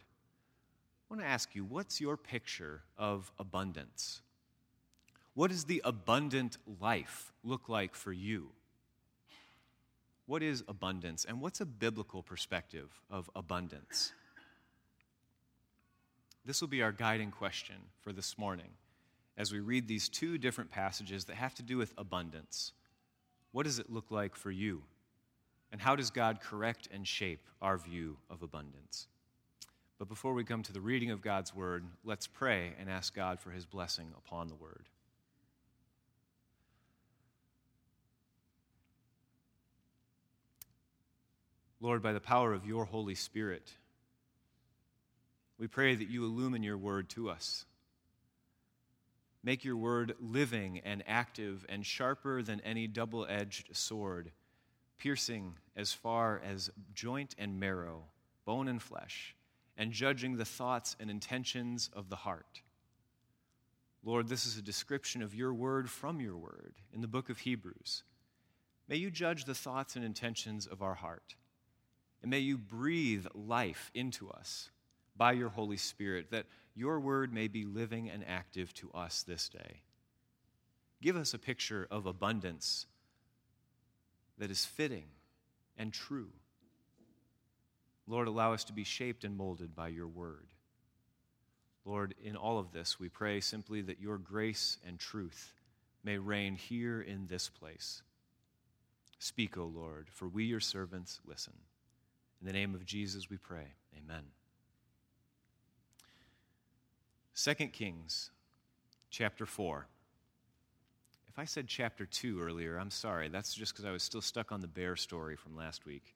I 1.10 1.14
want 1.14 1.22
to 1.22 1.30
ask 1.30 1.54
you 1.54 1.64
what's 1.64 2.02
your 2.02 2.18
picture 2.18 2.82
of 2.98 3.32
abundance? 3.38 4.22
What 5.36 5.52
does 5.52 5.66
the 5.66 5.84
abundant 5.86 6.58
life 6.82 7.32
look 7.44 7.70
like 7.70 7.94
for 7.94 8.12
you? 8.12 8.50
What 10.26 10.42
is 10.42 10.64
abundance, 10.68 11.26
and 11.26 11.42
what's 11.42 11.62
a 11.62 11.66
biblical 11.66 12.24
perspective 12.24 12.90
of 13.10 13.30
abundance? 13.36 14.12
This 16.44 16.60
will 16.60 16.68
be 16.68 16.82
our 16.82 16.92
guiding 16.92 17.30
question 17.30 17.76
for 18.02 18.12
this 18.12 18.38
morning 18.38 18.72
as 19.38 19.52
we 19.52 19.60
read 19.60 19.88
these 19.88 20.10
two 20.10 20.40
different 20.40 20.72
passages 20.72 21.26
that 21.26 21.36
have 21.36 21.54
to 21.56 21.64
do 21.64 21.78
with 21.78 21.94
abundance. 21.98 22.74
What 23.52 23.64
does 23.64 23.78
it 23.78 23.92
look 23.92 24.10
like 24.10 24.36
for 24.36 24.50
you? 24.50 24.84
And 25.72 25.80
how 25.80 25.96
does 25.96 26.10
God 26.10 26.40
correct 26.42 26.88
and 26.92 27.08
shape 27.08 27.46
our 27.62 27.78
view 27.78 28.18
of 28.30 28.42
abundance? 28.42 29.08
But 30.00 30.08
before 30.08 30.34
we 30.34 30.44
come 30.44 30.64
to 30.64 30.74
the 30.74 30.82
reading 30.82 31.12
of 31.12 31.22
God's 31.22 31.54
word, 31.54 31.84
let's 32.04 32.26
pray 32.26 32.74
and 32.80 32.90
ask 32.90 33.14
God 33.14 33.40
for 33.40 33.52
his 33.52 33.66
blessing 33.66 34.08
upon 34.18 34.48
the 34.48 34.56
word. 34.56 34.88
Lord, 41.82 42.02
by 42.02 42.14
the 42.14 42.20
power 42.20 42.54
of 42.54 42.66
your 42.66 42.86
Holy 42.86 43.16
Spirit, 43.16 43.74
we 45.58 45.68
pray 45.68 45.96
that 45.96 46.10
you 46.10 46.26
illumine 46.26 46.64
your 46.64 46.78
word 46.78 47.10
to 47.10 47.30
us. 47.30 47.66
Make 49.44 49.64
your 49.64 49.78
word 49.78 50.16
living 50.20 50.82
and 50.84 51.04
active 51.08 51.66
and 51.70 51.86
sharper 51.86 52.42
than 52.42 52.60
any 52.62 52.88
double 52.88 53.26
edged 53.30 53.70
sword, 53.76 54.32
piercing 55.00 55.56
as 55.76 55.94
far 55.94 56.42
as 56.46 56.70
joint 56.94 57.34
and 57.38 57.60
marrow, 57.60 58.04
bone 58.46 58.68
and 58.68 58.82
flesh, 58.82 59.36
and 59.78 59.92
judging 59.92 60.38
the 60.38 60.46
thoughts 60.46 60.96
and 61.00 61.10
intentions 61.10 61.90
of 61.94 62.10
the 62.10 62.18
heart. 62.18 62.62
Lord, 64.04 64.28
this 64.28 64.46
is 64.46 64.58
a 64.58 64.62
description 64.62 65.22
of 65.22 65.34
your 65.34 65.54
word 65.54 65.90
from 65.90 66.22
your 66.22 66.38
word 66.38 66.76
in 66.94 67.02
the 67.02 67.08
book 67.08 67.30
of 67.30 67.40
Hebrews. 67.40 68.04
May 68.88 68.98
you 68.98 69.12
judge 69.12 69.46
the 69.46 69.56
thoughts 69.56 69.96
and 69.96 70.04
intentions 70.04 70.68
of 70.68 70.82
our 70.82 70.96
heart. 70.96 71.36
And 72.22 72.32
may 72.32 72.40
you 72.40 72.58
breathe 72.58 73.26
life 73.34 73.92
into 73.94 74.30
us 74.30 74.70
by 75.16 75.34
your 75.34 75.50
Holy 75.50 75.78
Spirit, 75.78 76.32
that 76.32 76.46
your 76.76 77.00
word 77.00 77.34
may 77.34 77.48
be 77.48 77.66
living 77.66 78.10
and 78.10 78.24
active 78.28 78.74
to 78.76 78.92
us 78.94 79.24
this 79.24 79.50
day. 79.50 79.82
Give 81.02 81.16
us 81.16 81.34
a 81.34 81.40
picture 81.40 81.88
of 81.92 82.06
abundance 82.06 82.86
that 84.40 84.50
is 84.50 84.66
fitting 84.66 85.06
and 85.78 85.94
true. 85.94 86.30
Lord, 88.08 88.28
allow 88.28 88.54
us 88.54 88.64
to 88.66 88.74
be 88.74 88.84
shaped 88.84 89.24
and 89.24 89.38
molded 89.38 89.76
by 89.76 89.90
your 89.90 90.08
word. 90.08 90.48
Lord, 91.86 92.16
in 92.24 92.36
all 92.36 92.58
of 92.58 92.72
this, 92.72 93.00
we 93.00 93.10
pray 93.10 93.40
simply 93.40 93.82
that 93.82 94.02
your 94.02 94.18
grace 94.18 94.78
and 94.86 94.98
truth 94.98 95.54
may 96.04 96.18
reign 96.18 96.56
here 96.56 97.02
in 97.02 97.28
this 97.28 97.50
place. 97.50 98.02
Speak, 99.20 99.58
O 99.58 99.66
Lord, 99.66 100.08
for 100.12 100.28
we, 100.28 100.46
your 100.46 100.60
servants, 100.60 101.20
listen. 101.26 101.54
In 102.42 102.48
the 102.48 102.54
name 102.54 102.74
of 102.74 102.86
Jesus, 102.86 103.30
we 103.30 103.38
pray. 103.38 103.74
Amen. 103.98 104.24
2 107.36 107.54
Kings 107.68 108.32
chapter 109.10 109.46
4. 109.46 109.88
If 111.30 111.38
I 111.38 111.46
said 111.46 111.68
chapter 111.68 112.08
2 112.08 112.42
earlier, 112.42 112.78
I'm 112.78 112.90
sorry. 112.90 113.30
That's 113.30 113.54
just 113.54 113.74
because 113.74 113.86
I 113.86 113.92
was 113.92 114.02
still 114.02 114.22
stuck 114.22 114.52
on 114.52 114.62
the 114.62 114.68
bear 114.68 114.96
story 114.96 115.36
from 115.36 115.56
last 115.56 115.86
week. 115.86 116.16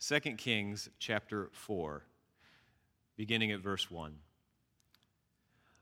2 0.00 0.20
Kings 0.36 0.88
chapter 1.00 1.50
4, 1.52 2.02
beginning 3.16 3.50
at 3.50 3.60
verse 3.60 3.90
1. 3.90 4.14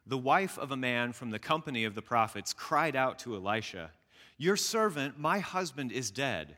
The 0.06 0.18
wife 0.18 0.58
of 0.58 0.72
a 0.72 0.76
man 0.76 1.12
from 1.12 1.30
the 1.30 1.38
company 1.38 1.84
of 1.84 1.94
the 1.94 2.02
prophets 2.02 2.54
cried 2.54 2.96
out 2.96 3.18
to 3.20 3.36
Elisha, 3.36 3.90
Your 4.38 4.56
servant, 4.56 5.18
my 5.18 5.38
husband, 5.38 5.92
is 5.92 6.10
dead, 6.10 6.56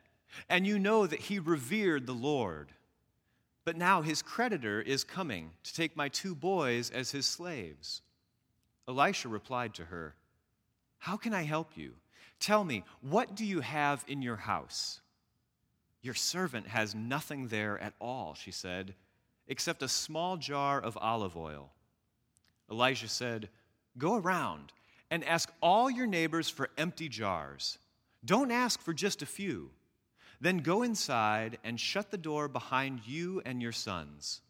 and 0.49 0.67
you 0.67 0.79
know 0.79 1.07
that 1.07 1.21
he 1.21 1.39
revered 1.41 2.07
the 2.07 2.13
Lord. 2.13 2.71
But 3.65 3.77
now 3.77 4.03
his 4.03 4.23
creditor 4.23 4.81
is 4.81 5.05
coming 5.05 5.51
to 5.65 5.75
take 5.75 5.97
my 5.97 6.09
two 6.09 6.35
boys 6.35 6.91
as 6.91 7.11
his 7.11 7.27
slaves. 7.27 8.03
Elisha 8.87 9.29
replied 9.29 9.75
to 9.75 9.87
her, 9.87 10.15
How 10.99 11.17
can 11.17 11.35
I 11.35 11.43
help 11.43 11.77
you? 11.77 11.95
Tell 12.41 12.65
me, 12.65 12.85
what 13.01 13.35
do 13.35 13.45
you 13.45 13.61
have 13.61 14.05
in 14.07 14.23
your 14.23 14.37
house? 14.37 15.01
Your 16.03 16.15
servant 16.15 16.69
has 16.69 16.95
nothing 16.95 17.49
there 17.49 17.79
at 17.79 17.95
all, 18.01 18.35
she 18.35 18.51
said, 18.51 18.95
except 19.49 19.83
a 19.83 19.89
small 19.89 20.37
jar 20.37 20.81
of 20.81 20.99
olive 20.99 21.37
oil. 21.37 21.73
Elijah 22.71 23.09
said, 23.09 23.49
Go 23.97 24.17
around 24.17 24.73
and 25.11 25.25
ask 25.25 25.51
all 25.63 25.91
your 25.91 26.07
neighbors 26.07 26.51
for 26.51 26.71
empty 26.77 27.09
jars. 27.09 27.79
Don't 28.25 28.51
ask 28.51 28.81
for 28.83 28.93
just 28.93 29.23
a 29.23 29.27
few. 29.27 29.71
Then 30.41 30.59
go 30.59 30.83
inside 30.83 31.59
and 31.65 31.79
shut 31.81 32.11
the 32.11 32.19
door 32.19 32.49
behind 32.49 33.07
you 33.07 33.41
and 33.47 33.63
your 33.63 33.73
sons. 33.73 34.41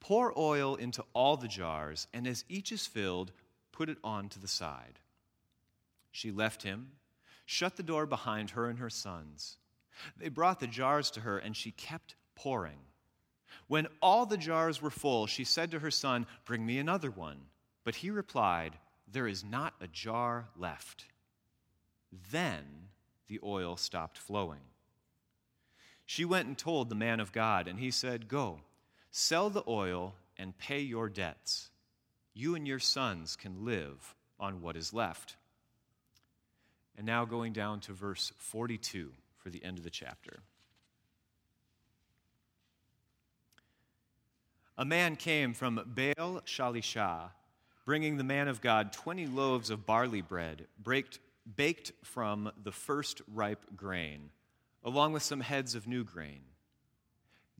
Pour 0.00 0.36
oil 0.36 0.74
into 0.74 1.04
all 1.12 1.36
the 1.36 1.46
jars, 1.46 2.08
and 2.12 2.26
as 2.26 2.44
each 2.48 2.72
is 2.72 2.86
filled, 2.86 3.30
put 3.70 3.88
it 3.88 3.98
on 4.02 4.28
to 4.30 4.40
the 4.40 4.48
side. 4.48 4.98
She 6.10 6.32
left 6.32 6.64
him, 6.64 6.92
shut 7.44 7.76
the 7.76 7.82
door 7.82 8.06
behind 8.06 8.50
her 8.50 8.68
and 8.68 8.78
her 8.78 8.90
sons. 8.90 9.56
They 10.16 10.28
brought 10.28 10.60
the 10.60 10.66
jars 10.66 11.10
to 11.12 11.20
her, 11.20 11.38
and 11.38 11.56
she 11.56 11.70
kept 11.70 12.14
pouring. 12.34 12.78
When 13.68 13.88
all 14.00 14.26
the 14.26 14.36
jars 14.36 14.80
were 14.80 14.90
full, 14.90 15.26
she 15.26 15.44
said 15.44 15.70
to 15.70 15.78
her 15.78 15.90
son, 15.90 16.26
Bring 16.44 16.64
me 16.64 16.78
another 16.78 17.10
one. 17.10 17.42
But 17.84 17.96
he 17.96 18.10
replied, 18.10 18.78
There 19.10 19.26
is 19.26 19.44
not 19.44 19.74
a 19.80 19.86
jar 19.86 20.48
left. 20.56 21.06
Then 22.30 22.88
the 23.28 23.40
oil 23.42 23.76
stopped 23.76 24.18
flowing. 24.18 24.60
She 26.04 26.24
went 26.24 26.48
and 26.48 26.58
told 26.58 26.88
the 26.88 26.94
man 26.94 27.20
of 27.20 27.32
God, 27.32 27.68
and 27.68 27.78
he 27.78 27.90
said, 27.90 28.28
Go, 28.28 28.60
sell 29.10 29.50
the 29.50 29.64
oil 29.66 30.14
and 30.36 30.58
pay 30.58 30.80
your 30.80 31.08
debts. 31.08 31.70
You 32.34 32.54
and 32.54 32.66
your 32.66 32.78
sons 32.78 33.36
can 33.36 33.64
live 33.64 34.14
on 34.38 34.60
what 34.60 34.76
is 34.76 34.92
left. 34.92 35.36
And 37.02 37.08
now 37.08 37.24
going 37.24 37.52
down 37.52 37.80
to 37.80 37.92
verse 37.92 38.32
42 38.38 39.10
for 39.36 39.50
the 39.50 39.64
end 39.64 39.76
of 39.76 39.82
the 39.82 39.90
chapter. 39.90 40.38
A 44.78 44.84
man 44.84 45.16
came 45.16 45.52
from 45.52 45.80
Baal 45.84 46.42
Shalisha, 46.46 47.30
bringing 47.84 48.18
the 48.18 48.22
man 48.22 48.46
of 48.46 48.60
God 48.60 48.92
20 48.92 49.26
loaves 49.26 49.68
of 49.68 49.84
barley 49.84 50.20
bread, 50.20 50.68
baked 50.80 51.92
from 52.04 52.52
the 52.62 52.70
first 52.70 53.20
ripe 53.26 53.74
grain, 53.74 54.30
along 54.84 55.12
with 55.12 55.24
some 55.24 55.40
heads 55.40 55.74
of 55.74 55.88
new 55.88 56.04
grain. 56.04 56.42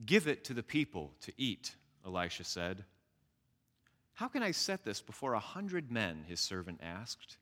Give 0.05 0.25
it 0.25 0.45
to 0.45 0.53
the 0.53 0.63
people 0.63 1.11
to 1.19 1.33
eat, 1.37 1.75
Elisha 2.05 2.45
said. 2.45 2.85
How 4.13 4.29
can 4.29 4.41
I 4.41 4.51
set 4.51 4.85
this 4.85 5.01
before 5.01 5.33
a 5.33 5.39
hundred 5.39 5.91
men? 5.91 6.23
his 6.29 6.39
servant 6.39 6.79
asked. 6.81 7.35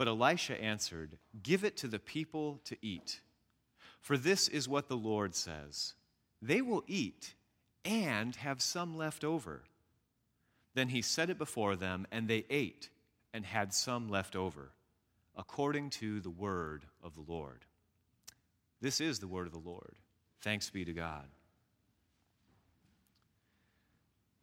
But 0.00 0.08
Elisha 0.08 0.58
answered, 0.58 1.18
Give 1.42 1.62
it 1.62 1.76
to 1.76 1.86
the 1.86 1.98
people 1.98 2.62
to 2.64 2.74
eat. 2.80 3.20
For 4.00 4.16
this 4.16 4.48
is 4.48 4.66
what 4.66 4.88
the 4.88 4.96
Lord 4.96 5.34
says 5.34 5.92
They 6.40 6.62
will 6.62 6.82
eat 6.86 7.34
and 7.84 8.34
have 8.36 8.62
some 8.62 8.96
left 8.96 9.24
over. 9.24 9.60
Then 10.72 10.88
he 10.88 11.02
set 11.02 11.28
it 11.28 11.36
before 11.36 11.76
them, 11.76 12.06
and 12.10 12.28
they 12.28 12.46
ate 12.48 12.88
and 13.34 13.44
had 13.44 13.74
some 13.74 14.08
left 14.08 14.34
over, 14.34 14.70
according 15.36 15.90
to 15.90 16.20
the 16.20 16.30
word 16.30 16.86
of 17.04 17.14
the 17.14 17.30
Lord. 17.30 17.66
This 18.80 19.02
is 19.02 19.18
the 19.18 19.28
word 19.28 19.48
of 19.48 19.52
the 19.52 19.58
Lord. 19.58 19.96
Thanks 20.40 20.70
be 20.70 20.86
to 20.86 20.94
God. 20.94 21.26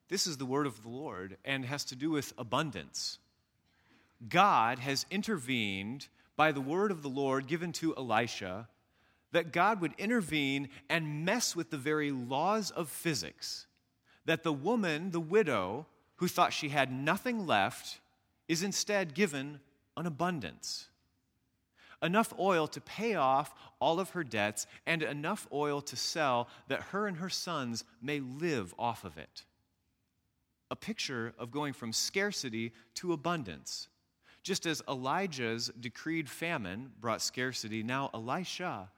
This 0.08 0.28
is 0.28 0.38
the 0.38 0.46
word 0.46 0.68
of 0.68 0.84
the 0.84 0.90
Lord 0.90 1.38
and 1.44 1.66
has 1.66 1.84
to 1.86 1.96
do 1.96 2.12
with 2.12 2.32
abundance. 2.38 3.18
God 4.28 4.80
has 4.80 5.06
intervened 5.12 6.08
by 6.36 6.52
the 6.52 6.62
word 6.62 6.92
of 6.92 7.02
the 7.02 7.10
Lord 7.10 7.48
given 7.48 7.72
to 7.74 7.96
Elisha 7.96 8.68
that 9.32 9.52
God 9.52 9.82
would 9.82 9.94
intervene 9.98 10.70
and 10.90 11.26
mess 11.26 11.56
with 11.56 11.70
the 11.70 11.78
very 11.78 12.12
laws 12.12 12.72
of 12.72 12.90
physics. 12.90 13.68
That 14.26 14.44
the 14.44 14.54
woman, 14.54 15.12
the 15.12 15.20
widow, 15.20 15.86
who 16.16 16.28
thought 16.28 16.54
she 16.54 16.70
had 16.70 16.92
nothing 16.92 17.46
left, 17.46 18.00
is 18.48 18.64
instead 18.64 19.14
given 19.14 19.60
an 19.96 20.06
abundance. 20.06 20.88
Enough 22.02 22.34
oil 22.40 22.68
to 22.68 22.82
pay 22.82 23.16
off 23.16 23.54
all 23.80 24.00
of 24.00 24.12
her 24.12 24.24
debts, 24.24 24.68
and 24.86 25.02
enough 25.02 25.48
oil 25.52 25.82
to 25.82 25.96
sell 25.96 26.48
that 26.68 26.82
her 26.84 27.08
and 27.08 27.18
her 27.18 27.30
sons 27.30 27.84
may 28.02 28.20
live 28.20 28.74
off 28.78 29.04
of 29.04 29.18
it. 29.18 29.44
A 30.70 30.76
picture 30.76 31.34
of 31.40 31.52
going 31.52 31.74
from 31.74 31.94
scarcity 31.94 32.72
to 32.96 33.14
abundance. 33.14 33.88
Just 34.48 34.66
as 34.66 34.82
Elijah's 34.88 35.70
decreed 35.78 36.30
famine 36.30 36.94
brought 37.02 37.22
scarcity, 37.22 37.84
now 37.84 38.10
Elisha 38.14 38.90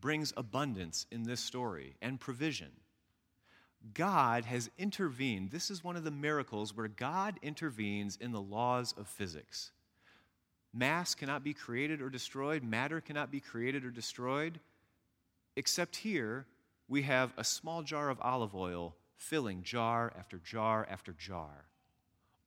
brings 0.00 0.32
abundance 0.36 1.06
in 1.12 1.22
this 1.22 1.40
story 1.40 1.94
and 2.02 2.18
provision. 2.18 2.72
God 3.94 4.44
has 4.46 4.70
intervened. 4.76 5.52
This 5.52 5.70
is 5.70 5.84
one 5.84 5.94
of 5.94 6.02
the 6.02 6.10
miracles 6.10 6.76
where 6.76 6.88
God 6.88 7.38
intervenes 7.42 8.16
in 8.20 8.32
the 8.32 8.40
laws 8.40 8.92
of 8.98 9.06
physics. 9.06 9.70
Mass 10.74 11.14
cannot 11.14 11.44
be 11.44 11.54
created 11.54 12.02
or 12.02 12.10
destroyed, 12.10 12.64
matter 12.64 13.00
cannot 13.00 13.30
be 13.30 13.38
created 13.38 13.84
or 13.84 13.92
destroyed, 13.92 14.58
except 15.54 15.94
here 15.94 16.44
we 16.88 17.02
have 17.02 17.32
a 17.36 17.44
small 17.44 17.84
jar 17.84 18.10
of 18.10 18.20
olive 18.20 18.56
oil 18.56 18.96
filling 19.16 19.62
jar 19.62 20.12
after 20.18 20.38
jar 20.38 20.84
after 20.90 21.12
jar, 21.12 21.66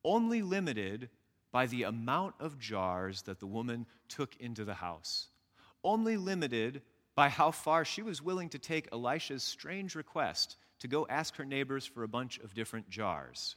only 0.04 0.42
limited 0.42 1.08
by 1.52 1.66
the 1.66 1.84
amount 1.84 2.36
of 2.40 2.60
jars 2.60 3.24
that 3.24 3.40
the 3.40 3.48
woman 3.48 3.86
took 4.08 4.36
into 4.38 4.64
the 4.64 4.74
house, 4.74 5.28
only 5.84 6.18
limited 6.18 6.82
by 7.16 7.30
how 7.30 7.52
far 7.52 7.84
she 7.84 8.02
was 8.02 8.22
willing 8.22 8.50
to 8.50 8.60
take 8.60 8.88
Elisha's 8.92 9.44
strange 9.44 9.96
request 9.96 10.58
to 10.80 10.88
go 10.88 11.06
ask 11.10 11.36
her 11.36 11.46
neighbors 11.46 11.86
for 11.86 12.04
a 12.04 12.08
bunch 12.08 12.40
of 12.40 12.54
different 12.54 12.90
jars. 12.90 13.56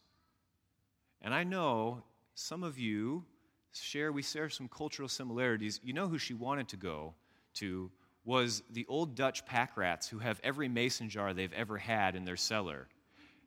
And 1.23 1.33
I 1.33 1.45
know 1.45 2.03
some 2.35 2.63
of 2.63 2.79
you 2.79 3.25
share, 3.73 4.13
we 4.13 4.23
share 4.23 4.51
some 4.51 4.69
cultural 4.69 5.09
similarities. 5.09 5.81
You 5.83 5.93
know 5.93 6.09
who 6.09 6.19
she 6.19 6.35
wanted 6.35 6.69
to 6.69 6.77
go 6.77 7.15
to 7.55 7.91
was 8.25 8.63
the 8.71 8.87
old 8.89 9.15
Dutch 9.15 9.45
pack 9.47 9.77
rats 9.77 10.09
who 10.09 10.19
have 10.19 10.41
every 10.43 10.69
mason 10.69 11.09
jar 11.09 11.33
they've 11.33 11.53
ever 11.53 11.79
had 11.79 12.17
in 12.17 12.25
their 12.25 12.37
cellar. 12.37 12.89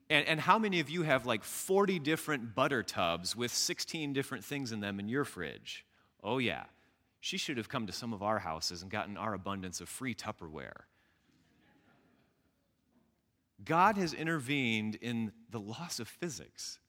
And, 0.09 0.25
and 0.27 0.39
how 0.39 0.57
many 0.57 0.79
of 0.79 0.89
you 0.89 1.03
have 1.03 1.25
like 1.25 1.43
40 1.43 1.99
different 1.99 2.55
butter 2.55 2.81
tubs 2.81 3.35
with 3.35 3.51
16 3.51 4.13
different 4.13 4.45
things 4.45 4.71
in 4.71 4.79
them 4.79 4.99
in 4.99 5.09
your 5.09 5.25
fridge? 5.25 5.85
Oh, 6.23 6.37
yeah. 6.37 6.63
She 7.19 7.37
should 7.37 7.57
have 7.57 7.67
come 7.67 7.87
to 7.87 7.93
some 7.93 8.13
of 8.13 8.23
our 8.23 8.39
houses 8.39 8.81
and 8.81 8.91
gotten 8.91 9.17
our 9.17 9.33
abundance 9.33 9.81
of 9.81 9.89
free 9.89 10.15
Tupperware. 10.15 10.83
God 13.65 13.97
has 13.97 14.13
intervened 14.13 14.95
in 14.95 15.31
the 15.49 15.59
loss 15.59 15.99
of 15.99 16.07
physics, 16.07 16.79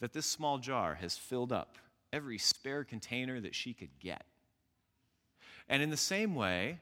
that 0.00 0.12
this 0.12 0.26
small 0.26 0.58
jar 0.58 0.96
has 0.96 1.16
filled 1.16 1.52
up 1.52 1.78
every 2.12 2.38
spare 2.38 2.84
container 2.84 3.40
that 3.40 3.54
she 3.54 3.72
could 3.72 3.98
get. 4.00 4.24
And 5.68 5.82
in 5.82 5.90
the 5.90 5.96
same 5.96 6.34
way, 6.34 6.80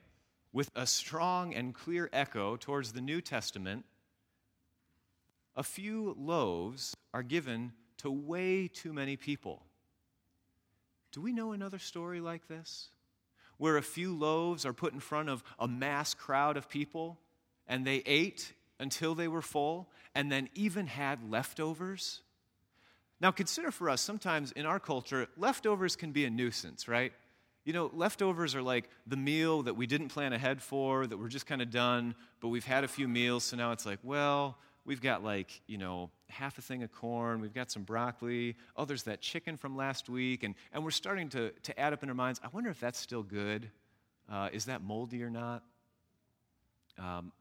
with 0.53 0.71
a 0.75 0.87
strong 0.87 1.55
and 1.55 1.75
clear 1.75 2.09
echo 2.13 2.57
towards 2.57 2.93
the 2.93 3.03
New 3.03 3.21
Testament, 3.21 3.85
a 5.59 5.63
few 5.65 6.15
loaves 6.17 6.97
are 7.13 7.25
given 7.25 7.73
to 7.99 8.09
way 8.09 8.69
too 8.69 8.93
many 8.93 9.17
people. 9.17 9.61
Do 11.11 11.21
we 11.21 11.33
know 11.33 11.51
another 11.51 11.81
story 11.81 12.21
like 12.21 12.47
this? 12.47 12.91
Where 13.57 13.77
a 13.77 13.83
few 13.83 14.17
loaves 14.17 14.65
are 14.65 14.73
put 14.73 14.93
in 14.93 15.01
front 15.01 15.29
of 15.29 15.43
a 15.59 15.67
mass 15.67 16.15
crowd 16.15 16.57
of 16.57 16.69
people 16.69 17.19
and 17.67 17.85
they 17.85 18.05
ate 18.07 18.53
until 18.79 19.17
they 19.17 19.27
were 19.27 19.43
full 19.43 19.91
and 20.15 20.31
then 20.31 20.49
even 20.55 20.87
had 20.87 21.29
leftovers? 21.29 22.23
Now, 23.21 23.33
consider 23.33 23.73
for 23.73 23.91
us, 23.91 24.01
sometimes 24.01 24.53
in 24.53 24.65
our 24.65 24.79
culture, 24.79 25.27
leftovers 25.37 25.97
can 25.97 26.13
be 26.13 26.25
a 26.25 26.31
nuisance, 26.31 26.87
right? 26.87 27.13
You 27.65 27.73
know, 27.73 27.91
leftovers 27.93 28.55
are 28.55 28.63
like 28.63 28.89
the 29.09 29.17
meal 29.17 29.65
that 29.65 29.75
we 29.75 29.89
didn't 29.89 30.11
plan 30.11 30.33
ahead 30.33 30.63
for, 30.63 31.05
that 31.05 31.19
we're 31.19 31.27
just 31.27 31.47
kind 31.47 31.61
of 31.61 31.73
done, 31.73 32.15
but 32.39 32.49
we've 32.49 32.65
had 32.65 32.85
a 32.85 32.89
few 32.89 33.09
meals, 33.09 33.43
so 33.43 33.57
now 33.57 33.73
it's 33.73 33.85
like, 33.85 33.99
well, 34.05 34.57
we've 34.89 35.03
got 35.03 35.23
like, 35.23 35.61
you 35.67 35.77
know, 35.77 36.11
half 36.31 36.57
a 36.57 36.63
thing 36.63 36.83
of 36.83 36.91
corn, 36.91 37.43
we've 37.43 37.53
got 37.53 37.71
some 37.71 37.83
broccoli, 37.83 38.57
oh, 38.75 38.87
there's 38.87 39.03
that 39.03 39.21
chicken 39.21 39.59
from 39.59 39.77
last 39.77 40.09
week, 40.09 40.43
and, 40.43 40.55
and 40.73 40.83
we're 40.83 40.91
starting 40.91 41.29
to, 41.29 41.51
to 41.63 41.79
add 41.79 41.93
up 41.93 42.03
in 42.03 42.09
our 42.09 42.15
minds, 42.15 42.41
I 42.43 42.49
wonder 42.49 42.71
if 42.71 42.81
that's 42.81 42.99
still 42.99 43.23
good. 43.23 43.71
Uh, 44.33 44.49
is 44.51 44.65
that 44.65 44.83
moldy 44.83 45.23
or 45.23 45.29
not? 45.29 45.63
Um, 46.99 47.33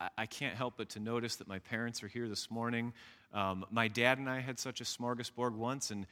I, 0.00 0.08
I 0.18 0.26
can't 0.26 0.56
help 0.56 0.74
but 0.76 0.88
to 0.90 1.00
notice 1.00 1.36
that 1.36 1.46
my 1.46 1.60
parents 1.60 2.02
are 2.02 2.08
here 2.08 2.28
this 2.28 2.50
morning. 2.50 2.92
Um, 3.32 3.64
my 3.70 3.86
dad 3.86 4.18
and 4.18 4.28
I 4.28 4.40
had 4.40 4.58
such 4.58 4.80
a 4.80 4.84
smorgasbord 4.84 5.52
once, 5.52 5.92
and 5.92 6.06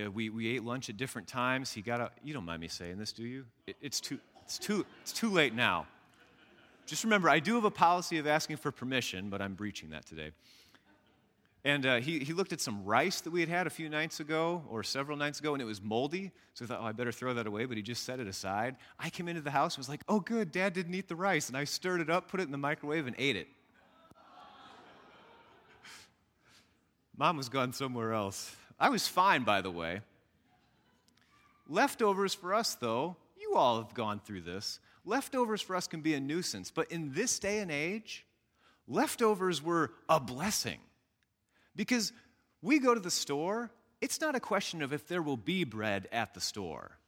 uh, 0.00 0.10
we, 0.12 0.30
we 0.30 0.46
ate 0.54 0.62
lunch 0.62 0.88
at 0.88 0.96
different 0.96 1.26
times. 1.26 1.72
He 1.72 1.82
got 1.82 2.00
out. 2.00 2.12
You 2.22 2.34
don't 2.34 2.44
mind 2.44 2.60
me 2.60 2.68
saying 2.68 2.98
this, 2.98 3.12
do 3.12 3.24
you? 3.24 3.46
It, 3.66 3.76
it's, 3.80 4.00
too, 4.00 4.20
it's, 4.44 4.58
too, 4.58 4.86
it's 5.02 5.12
too 5.12 5.30
late 5.30 5.54
now. 5.54 5.88
Just 6.86 7.02
remember, 7.02 7.28
I 7.28 7.40
do 7.40 7.56
have 7.56 7.64
a 7.64 7.70
policy 7.70 8.18
of 8.18 8.26
asking 8.26 8.58
for 8.58 8.70
permission, 8.70 9.28
but 9.28 9.42
I'm 9.42 9.54
breaching 9.54 9.90
that 9.90 10.06
today. 10.06 10.30
And 11.64 11.84
uh, 11.84 11.96
he, 11.96 12.20
he 12.20 12.32
looked 12.32 12.52
at 12.52 12.60
some 12.60 12.84
rice 12.84 13.22
that 13.22 13.32
we 13.32 13.40
had 13.40 13.48
had 13.48 13.66
a 13.66 13.70
few 13.70 13.88
nights 13.88 14.20
ago 14.20 14.62
or 14.70 14.84
several 14.84 15.16
nights 15.16 15.40
ago, 15.40 15.52
and 15.52 15.60
it 15.60 15.64
was 15.64 15.82
moldy. 15.82 16.30
So 16.54 16.64
I 16.64 16.68
thought, 16.68 16.78
oh, 16.80 16.86
I 16.86 16.92
better 16.92 17.10
throw 17.10 17.34
that 17.34 17.48
away, 17.48 17.64
but 17.64 17.76
he 17.76 17.82
just 17.82 18.04
set 18.04 18.20
it 18.20 18.28
aside. 18.28 18.76
I 19.00 19.10
came 19.10 19.26
into 19.26 19.40
the 19.40 19.50
house 19.50 19.74
and 19.74 19.80
was 19.80 19.88
like, 19.88 20.02
oh, 20.08 20.20
good, 20.20 20.52
dad 20.52 20.74
didn't 20.74 20.94
eat 20.94 21.08
the 21.08 21.16
rice. 21.16 21.48
And 21.48 21.56
I 21.56 21.64
stirred 21.64 22.00
it 22.00 22.08
up, 22.08 22.30
put 22.30 22.38
it 22.38 22.44
in 22.44 22.52
the 22.52 22.56
microwave, 22.56 23.08
and 23.08 23.16
ate 23.18 23.34
it. 23.34 23.48
Mom 27.16 27.36
was 27.36 27.48
gone 27.48 27.72
somewhere 27.72 28.12
else. 28.12 28.54
I 28.78 28.90
was 28.90 29.08
fine, 29.08 29.42
by 29.42 29.60
the 29.60 29.72
way. 29.72 30.02
Leftovers 31.68 32.32
for 32.32 32.54
us, 32.54 32.76
though, 32.76 33.16
you 33.40 33.56
all 33.56 33.82
have 33.82 33.92
gone 33.92 34.20
through 34.20 34.42
this. 34.42 34.78
Leftovers 35.06 35.62
for 35.62 35.76
us 35.76 35.86
can 35.86 36.00
be 36.00 36.14
a 36.14 36.20
nuisance, 36.20 36.72
but 36.72 36.90
in 36.90 37.12
this 37.12 37.38
day 37.38 37.60
and 37.60 37.70
age, 37.70 38.26
leftovers 38.88 39.62
were 39.62 39.92
a 40.08 40.18
blessing. 40.18 40.80
Because 41.76 42.12
we 42.60 42.80
go 42.80 42.92
to 42.92 43.00
the 43.00 43.10
store, 43.10 43.70
it's 44.00 44.20
not 44.20 44.34
a 44.34 44.40
question 44.40 44.82
of 44.82 44.92
if 44.92 45.06
there 45.06 45.22
will 45.22 45.36
be 45.36 45.62
bread 45.62 46.08
at 46.10 46.34
the 46.34 46.40
store. 46.40 46.98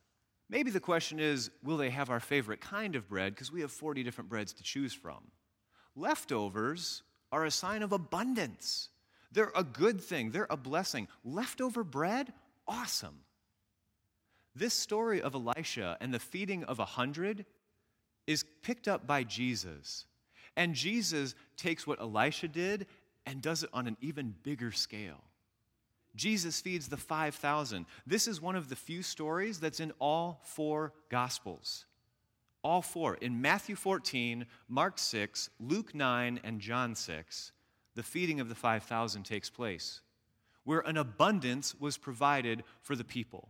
Maybe 0.48 0.70
the 0.70 0.80
question 0.80 1.18
is, 1.18 1.50
will 1.64 1.76
they 1.76 1.90
have 1.90 2.08
our 2.08 2.20
favorite 2.20 2.60
kind 2.60 2.94
of 2.94 3.08
bread? 3.08 3.34
Because 3.34 3.50
we 3.50 3.62
have 3.62 3.72
40 3.72 4.04
different 4.04 4.30
breads 4.30 4.52
to 4.54 4.62
choose 4.62 4.94
from. 4.94 5.18
Leftovers 5.96 7.02
are 7.32 7.44
a 7.44 7.50
sign 7.50 7.82
of 7.82 7.92
abundance. 7.92 8.90
They're 9.32 9.52
a 9.56 9.64
good 9.64 10.00
thing, 10.00 10.30
they're 10.30 10.46
a 10.48 10.56
blessing. 10.56 11.08
Leftover 11.24 11.82
bread, 11.82 12.32
awesome. 12.66 13.20
This 14.54 14.72
story 14.72 15.20
of 15.20 15.34
Elisha 15.34 15.96
and 16.00 16.14
the 16.14 16.18
feeding 16.18 16.64
of 16.64 16.78
a 16.78 16.84
hundred 16.84 17.44
is 18.28 18.44
picked 18.62 18.86
up 18.86 19.06
by 19.06 19.24
Jesus. 19.24 20.04
And 20.54 20.74
Jesus 20.74 21.34
takes 21.56 21.86
what 21.86 21.98
Elisha 21.98 22.46
did 22.46 22.86
and 23.26 23.40
does 23.40 23.62
it 23.62 23.70
on 23.72 23.86
an 23.88 23.96
even 24.00 24.34
bigger 24.42 24.70
scale. 24.70 25.24
Jesus 26.14 26.60
feeds 26.60 26.88
the 26.88 26.96
5,000. 26.96 27.86
This 28.06 28.28
is 28.28 28.40
one 28.40 28.54
of 28.54 28.68
the 28.68 28.76
few 28.76 29.02
stories 29.02 29.58
that's 29.58 29.80
in 29.80 29.92
all 29.98 30.40
four 30.44 30.92
Gospels. 31.08 31.86
All 32.62 32.82
four. 32.82 33.14
In 33.14 33.40
Matthew 33.40 33.76
14, 33.76 34.44
Mark 34.68 34.98
6, 34.98 35.48
Luke 35.58 35.94
9, 35.94 36.40
and 36.44 36.60
John 36.60 36.94
6, 36.94 37.52
the 37.94 38.02
feeding 38.02 38.40
of 38.40 38.48
the 38.48 38.54
5,000 38.54 39.22
takes 39.22 39.48
place, 39.48 40.00
where 40.64 40.80
an 40.80 40.98
abundance 40.98 41.74
was 41.80 41.96
provided 41.96 42.62
for 42.82 42.94
the 42.94 43.04
people. 43.04 43.48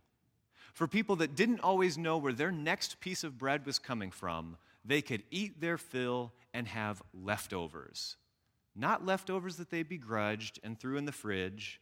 For 0.72 0.86
people 0.86 1.16
that 1.16 1.34
didn't 1.34 1.60
always 1.60 1.98
know 1.98 2.18
where 2.18 2.32
their 2.32 2.52
next 2.52 3.00
piece 3.00 3.24
of 3.24 3.38
bread 3.38 3.66
was 3.66 3.80
coming 3.80 4.12
from, 4.12 4.56
they 4.84 5.02
could 5.02 5.22
eat 5.30 5.60
their 5.60 5.78
fill 5.78 6.32
and 6.54 6.66
have 6.68 7.02
leftovers. 7.12 8.16
Not 8.74 9.04
leftovers 9.04 9.56
that 9.56 9.70
they 9.70 9.82
begrudged 9.82 10.60
and 10.62 10.78
threw 10.78 10.96
in 10.96 11.04
the 11.04 11.12
fridge 11.12 11.80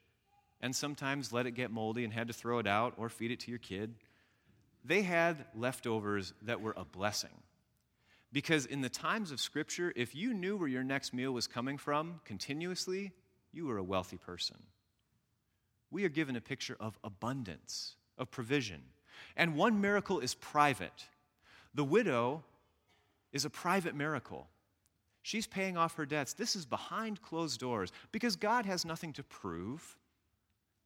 and 0.61 0.75
sometimes 0.75 1.33
let 1.33 1.47
it 1.47 1.53
get 1.53 1.71
moldy 1.71 2.05
and 2.05 2.13
had 2.13 2.29
to 2.29 2.33
throw 2.33 2.59
it 2.59 2.67
out 2.67 2.95
or 2.97 3.09
feed 3.09 3.31
it 3.31 3.41
to 3.41 3.51
your 3.51 3.59
kid. 3.59 3.95
They 4.85 5.03
had 5.03 5.45
leftovers 5.55 6.33
that 6.43 6.61
were 6.61 6.75
a 6.77 6.85
blessing. 6.85 7.43
Because 8.33 8.67
in 8.67 8.81
the 8.81 8.89
times 8.89 9.31
of 9.31 9.41
Scripture, 9.41 9.93
if 9.97 10.15
you 10.15 10.35
knew 10.35 10.57
where 10.57 10.69
your 10.69 10.85
next 10.85 11.15
meal 11.15 11.33
was 11.33 11.47
coming 11.47 11.79
from 11.79 12.21
continuously, 12.25 13.13
you 13.53 13.67
were 13.67 13.79
a 13.79 13.85
wealthy 13.85 14.17
person. 14.17 14.57
We 15.91 16.05
are 16.05 16.11
given 16.11 16.37
a 16.37 16.41
picture 16.41 16.77
of 16.81 16.99
abundance, 17.05 17.97
of 18.19 18.31
provision. 18.31 18.83
And 19.37 19.55
one 19.55 19.81
miracle 19.81 20.21
is 20.21 20.35
private. 20.35 21.07
The 21.75 21.85
widow 21.85 22.45
is 23.33 23.45
a 23.45 23.51
private 23.51 23.95
miracle. 23.95 24.49
She's 25.23 25.47
paying 25.47 25.77
off 25.77 25.97
her 25.97 26.07
debts. 26.07 26.35
This 26.35 26.55
is 26.55 26.65
behind 26.65 27.21
closed 27.21 27.59
doors 27.59 27.91
because 28.13 28.37
God 28.37 28.65
has 28.67 28.85
nothing 28.85 29.13
to 29.15 29.23
prove, 29.23 29.99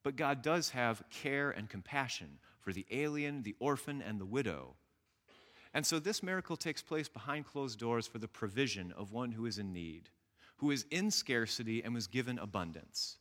but 0.03 0.17
God 0.17 0.43
does 0.43 0.71
have 0.71 1.03
care 1.11 1.51
and 1.51 1.69
compassion 1.69 2.39
for 2.61 2.73
the 2.73 2.87
alien, 2.91 3.43
the 3.43 3.55
orphan, 3.59 4.03
and 4.03 4.19
the 4.19 4.27
widow. 4.27 4.77
And 5.75 5.87
so 5.87 5.99
this 5.99 6.23
miracle 6.23 6.57
takes 6.57 6.83
place 6.83 7.09
behind 7.09 7.47
closed 7.47 7.79
doors 7.79 8.07
for 8.07 8.19
the 8.19 8.29
provision 8.29 8.93
of 8.97 9.13
one 9.13 9.33
who 9.33 9.47
is 9.47 9.59
in 9.59 9.73
need, 9.73 10.09
who 10.57 10.71
is 10.71 10.87
in 10.91 11.11
scarcity 11.11 11.85
and 11.85 11.95
was 11.95 12.07
given 12.07 12.39
abundance. 12.39 13.19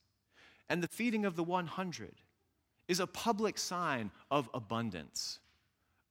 And 0.70 0.82
the 0.82 0.88
feeding 0.88 1.26
of 1.26 1.36
the 1.36 1.44
100 1.44 2.16
is 2.88 3.00
a 3.00 3.08
public 3.08 3.58
sign 3.58 4.12
of 4.32 4.50
abundance, 4.54 5.40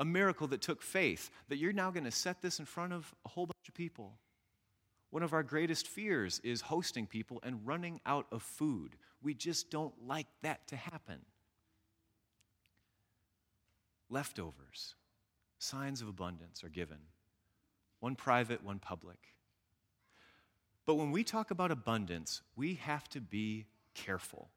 a 0.01 0.05
miracle 0.05 0.47
that 0.49 0.61
took 0.61 0.83
faith, 0.83 1.31
that 1.49 1.57
you're 1.57 1.73
now 1.73 1.91
going 1.91 2.05
to 2.05 2.11
set 2.11 2.41
this 2.41 2.59
in 2.59 2.65
front 2.65 2.93
of 2.93 3.15
a 3.25 3.29
whole 3.29 3.47
bunch 3.47 3.69
of 3.69 3.75
people. 3.75 4.15
One 5.11 5.23
of 5.23 5.33
our 5.33 5.43
greatest 5.43 5.89
fears 5.89 6.41
is 6.45 6.61
hosting 6.61 7.07
people 7.07 7.41
and 7.43 7.67
running 7.67 8.01
out 8.05 8.27
of 8.31 8.43
food. 8.43 8.97
We 9.23 9.35
just 9.35 9.71
don't 9.71 9.95
like 10.07 10.27
that 10.43 10.69
to 10.69 10.77
happen. 10.77 11.21
Leftovers 14.11 14.95
signs 15.59 16.01
of 16.01 16.09
abundance 16.09 16.63
are 16.63 16.69
given 16.69 16.99
one 18.01 18.15
private, 18.15 18.63
one 18.63 18.79
public. 18.79 19.19
But 20.87 20.95
when 20.95 21.11
we 21.11 21.25
talk 21.25 21.51
about 21.51 21.73
abundance, 21.73 22.43
we 22.57 22.75
have 22.75 23.09
to 23.11 23.21
be 23.21 23.67
careful. 23.95 24.51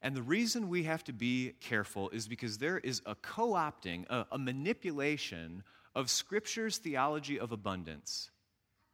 And 0.00 0.14
the 0.14 0.22
reason 0.22 0.68
we 0.68 0.84
have 0.84 1.02
to 1.04 1.12
be 1.12 1.54
careful 1.60 2.08
is 2.10 2.28
because 2.28 2.58
there 2.58 2.78
is 2.78 3.02
a 3.04 3.16
co 3.16 3.50
opting, 3.50 4.08
a, 4.08 4.26
a, 4.32 4.38
manipulation 4.38 5.64
of 5.94 6.08
Scripture's 6.08 6.78
theology 6.78 7.38
of 7.40 7.50
abundance. 7.50 8.30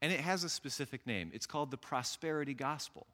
And 0.01 0.12
it 0.12 0.21
has 0.21 0.45
a 0.45 0.49
specific 0.49 1.07
name. 1.07 1.31
It's 1.35 1.47
called 1.47 1.71
the 1.71 1.77
prosperity 1.77 2.55
gospel. 2.55 3.07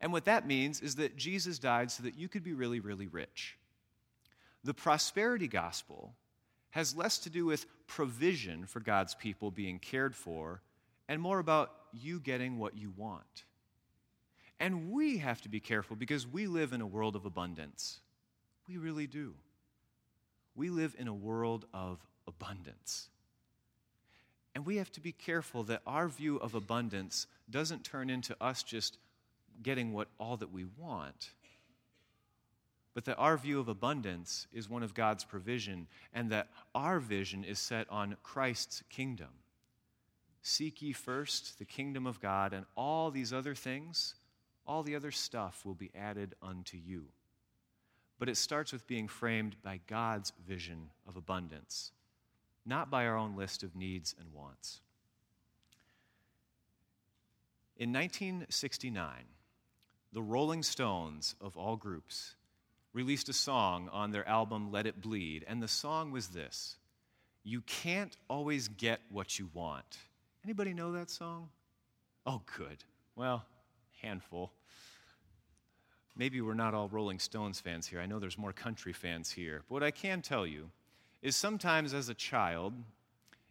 And 0.00 0.12
what 0.12 0.24
that 0.24 0.46
means 0.46 0.80
is 0.80 0.96
that 0.96 1.16
Jesus 1.16 1.58
died 1.58 1.90
so 1.90 2.02
that 2.02 2.16
you 2.16 2.28
could 2.28 2.42
be 2.42 2.52
really, 2.52 2.80
really 2.80 3.06
rich. 3.06 3.58
The 4.64 4.74
prosperity 4.74 5.48
gospel 5.48 6.14
has 6.70 6.96
less 6.96 7.18
to 7.18 7.30
do 7.30 7.46
with 7.46 7.66
provision 7.86 8.66
for 8.66 8.80
God's 8.80 9.14
people 9.14 9.52
being 9.52 9.78
cared 9.78 10.16
for 10.16 10.62
and 11.08 11.20
more 11.20 11.38
about 11.38 11.70
you 11.92 12.18
getting 12.18 12.58
what 12.58 12.76
you 12.76 12.92
want. 12.96 13.44
And 14.60 14.92
we 14.92 15.18
have 15.18 15.40
to 15.42 15.48
be 15.48 15.60
careful 15.60 15.96
because 15.96 16.26
we 16.26 16.46
live 16.46 16.72
in 16.72 16.80
a 16.80 16.86
world 16.86 17.16
of 17.16 17.24
abundance. 17.24 18.00
We 18.68 18.76
really 18.76 19.06
do. 19.06 19.34
We 20.54 20.70
live 20.70 20.94
in 20.98 21.08
a 21.08 21.14
world 21.14 21.66
of 21.74 21.98
abundance. 22.26 23.08
And 24.54 24.64
we 24.64 24.76
have 24.76 24.92
to 24.92 25.00
be 25.00 25.12
careful 25.12 25.64
that 25.64 25.82
our 25.86 26.08
view 26.08 26.36
of 26.36 26.54
abundance 26.54 27.26
doesn't 27.50 27.84
turn 27.84 28.08
into 28.08 28.36
us 28.40 28.62
just 28.62 28.98
getting 29.62 29.92
what 29.92 30.08
all 30.18 30.36
that 30.36 30.52
we 30.52 30.64
want 30.78 31.30
but 32.94 33.04
that 33.06 33.16
our 33.16 33.36
view 33.36 33.58
of 33.58 33.68
abundance 33.68 34.46
is 34.52 34.70
one 34.70 34.84
of 34.84 34.94
God's 34.94 35.24
provision, 35.24 35.88
and 36.14 36.30
that 36.30 36.48
our 36.74 37.00
vision 37.00 37.42
is 37.42 37.58
set 37.58 37.90
on 37.90 38.16
Christ's 38.22 38.84
kingdom. 38.88 39.30
Seek 40.42 40.80
ye 40.80 40.92
first 40.92 41.58
the 41.58 41.64
kingdom 41.64 42.06
of 42.06 42.20
God, 42.20 42.52
and 42.52 42.64
all 42.76 43.10
these 43.10 43.32
other 43.32 43.54
things, 43.54 44.14
all 44.66 44.82
the 44.82 44.96
other 44.96 45.10
stuff 45.10 45.62
will 45.64 45.74
be 45.74 45.90
added 45.94 46.34
unto 46.42 46.76
you. 46.76 47.04
But 48.18 48.28
it 48.28 48.36
starts 48.36 48.72
with 48.72 48.86
being 48.86 49.08
framed 49.08 49.56
by 49.62 49.80
God's 49.86 50.32
vision 50.46 50.90
of 51.06 51.16
abundance, 51.16 51.92
not 52.64 52.90
by 52.90 53.06
our 53.06 53.16
own 53.16 53.36
list 53.36 53.62
of 53.62 53.74
needs 53.76 54.14
and 54.18 54.32
wants. 54.32 54.80
In 57.76 57.92
1969, 57.92 59.08
the 60.12 60.22
Rolling 60.22 60.62
Stones, 60.62 61.34
of 61.40 61.56
all 61.56 61.76
groups, 61.76 62.36
released 62.92 63.28
a 63.28 63.32
song 63.32 63.90
on 63.92 64.12
their 64.12 64.26
album 64.28 64.70
Let 64.70 64.86
It 64.86 65.02
Bleed, 65.02 65.44
and 65.48 65.60
the 65.60 65.68
song 65.68 66.12
was 66.12 66.28
this 66.28 66.76
You 67.42 67.62
can't 67.62 68.16
always 68.28 68.68
get 68.68 69.00
what 69.10 69.38
you 69.38 69.50
want. 69.52 69.98
Anybody 70.44 70.72
know 70.72 70.92
that 70.92 71.10
song? 71.10 71.48
Oh, 72.24 72.42
good. 72.56 72.84
Well, 73.16 73.44
handful. 74.04 74.52
Maybe 76.16 76.40
we're 76.40 76.54
not 76.54 76.74
all 76.74 76.88
Rolling 76.88 77.18
Stones 77.18 77.60
fans 77.60 77.86
here. 77.86 78.00
I 78.00 78.06
know 78.06 78.18
there's 78.18 78.38
more 78.38 78.52
country 78.52 78.92
fans 78.92 79.30
here. 79.30 79.62
But 79.68 79.74
what 79.74 79.82
I 79.82 79.90
can 79.90 80.22
tell 80.22 80.46
you 80.46 80.70
is 81.22 81.34
sometimes 81.34 81.92
as 81.92 82.08
a 82.08 82.14
child, 82.14 82.74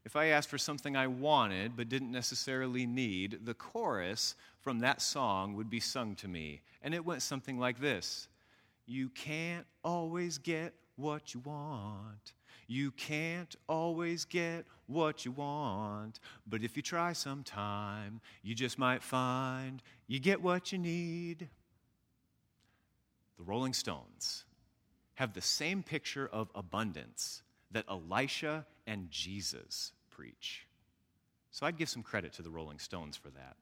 if 0.06 0.16
I 0.16 0.28
asked 0.28 0.50
for 0.50 0.58
something 0.58 0.96
I 0.96 1.08
wanted 1.08 1.76
but 1.76 1.90
didn't 1.90 2.12
necessarily 2.12 2.86
need, 2.86 3.40
the 3.44 3.54
chorus 3.54 4.36
from 4.62 4.80
that 4.80 5.02
song 5.02 5.56
would 5.56 5.70
be 5.70 5.80
sung 5.80 6.16
to 6.18 6.28
me. 6.28 6.62
And 6.82 6.94
it 6.94 7.06
went 7.06 7.22
something 7.22 7.60
like 7.60 7.80
this 7.80 8.28
You 8.86 9.10
can't 9.10 9.66
always 9.84 10.38
get 10.38 10.74
what 10.96 11.34
you 11.34 11.42
want. 11.42 12.34
You 12.68 12.92
can't 12.92 13.54
always 13.68 14.24
get 14.24 14.66
what 14.94 15.26
you 15.26 15.32
want. 15.32 16.20
But 16.48 16.64
if 16.64 16.78
you 16.78 16.84
try 16.84 17.14
sometime, 17.14 18.22
you 18.42 18.56
just 18.56 18.78
might 18.78 19.04
find 19.04 19.82
you 20.08 20.20
get 20.20 20.42
what 20.42 20.72
you 20.72 20.78
need. 20.78 21.50
The 23.38 23.44
Rolling 23.44 23.74
Stones 23.74 24.46
have 25.16 25.34
the 25.34 25.42
same 25.42 25.84
picture 25.84 26.28
of 26.32 26.50
abundance 26.56 27.42
that 27.72 27.86
Elisha 27.90 28.66
and 28.88 29.10
Jesus 29.10 29.92
preach. 30.10 30.68
So 31.52 31.66
I'd 31.66 31.78
give 31.78 31.90
some 31.90 32.04
credit 32.04 32.34
to 32.34 32.42
the 32.42 32.50
Rolling 32.50 32.80
Stones 32.80 33.18
for 33.18 33.30
that. 33.32 33.58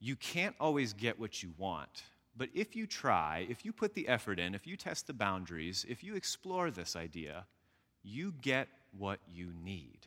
You 0.00 0.16
can't 0.16 0.54
always 0.58 0.92
get 0.92 1.18
what 1.18 1.42
you 1.42 1.52
want, 1.56 2.02
but 2.36 2.48
if 2.54 2.74
you 2.74 2.86
try, 2.86 3.46
if 3.48 3.64
you 3.64 3.72
put 3.72 3.94
the 3.94 4.08
effort 4.08 4.38
in, 4.38 4.54
if 4.54 4.66
you 4.66 4.76
test 4.76 5.06
the 5.06 5.12
boundaries, 5.12 5.86
if 5.88 6.02
you 6.02 6.16
explore 6.16 6.70
this 6.70 6.96
idea, 6.96 7.46
you 8.02 8.34
get 8.40 8.68
what 8.96 9.18
you 9.32 9.52
need. 9.64 10.06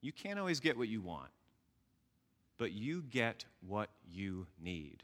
You 0.00 0.12
can't 0.12 0.38
always 0.38 0.60
get 0.60 0.76
what 0.76 0.88
you 0.88 1.00
want, 1.00 1.30
but 2.58 2.72
you 2.72 3.02
get 3.02 3.44
what 3.66 3.88
you 4.10 4.46
need. 4.62 5.02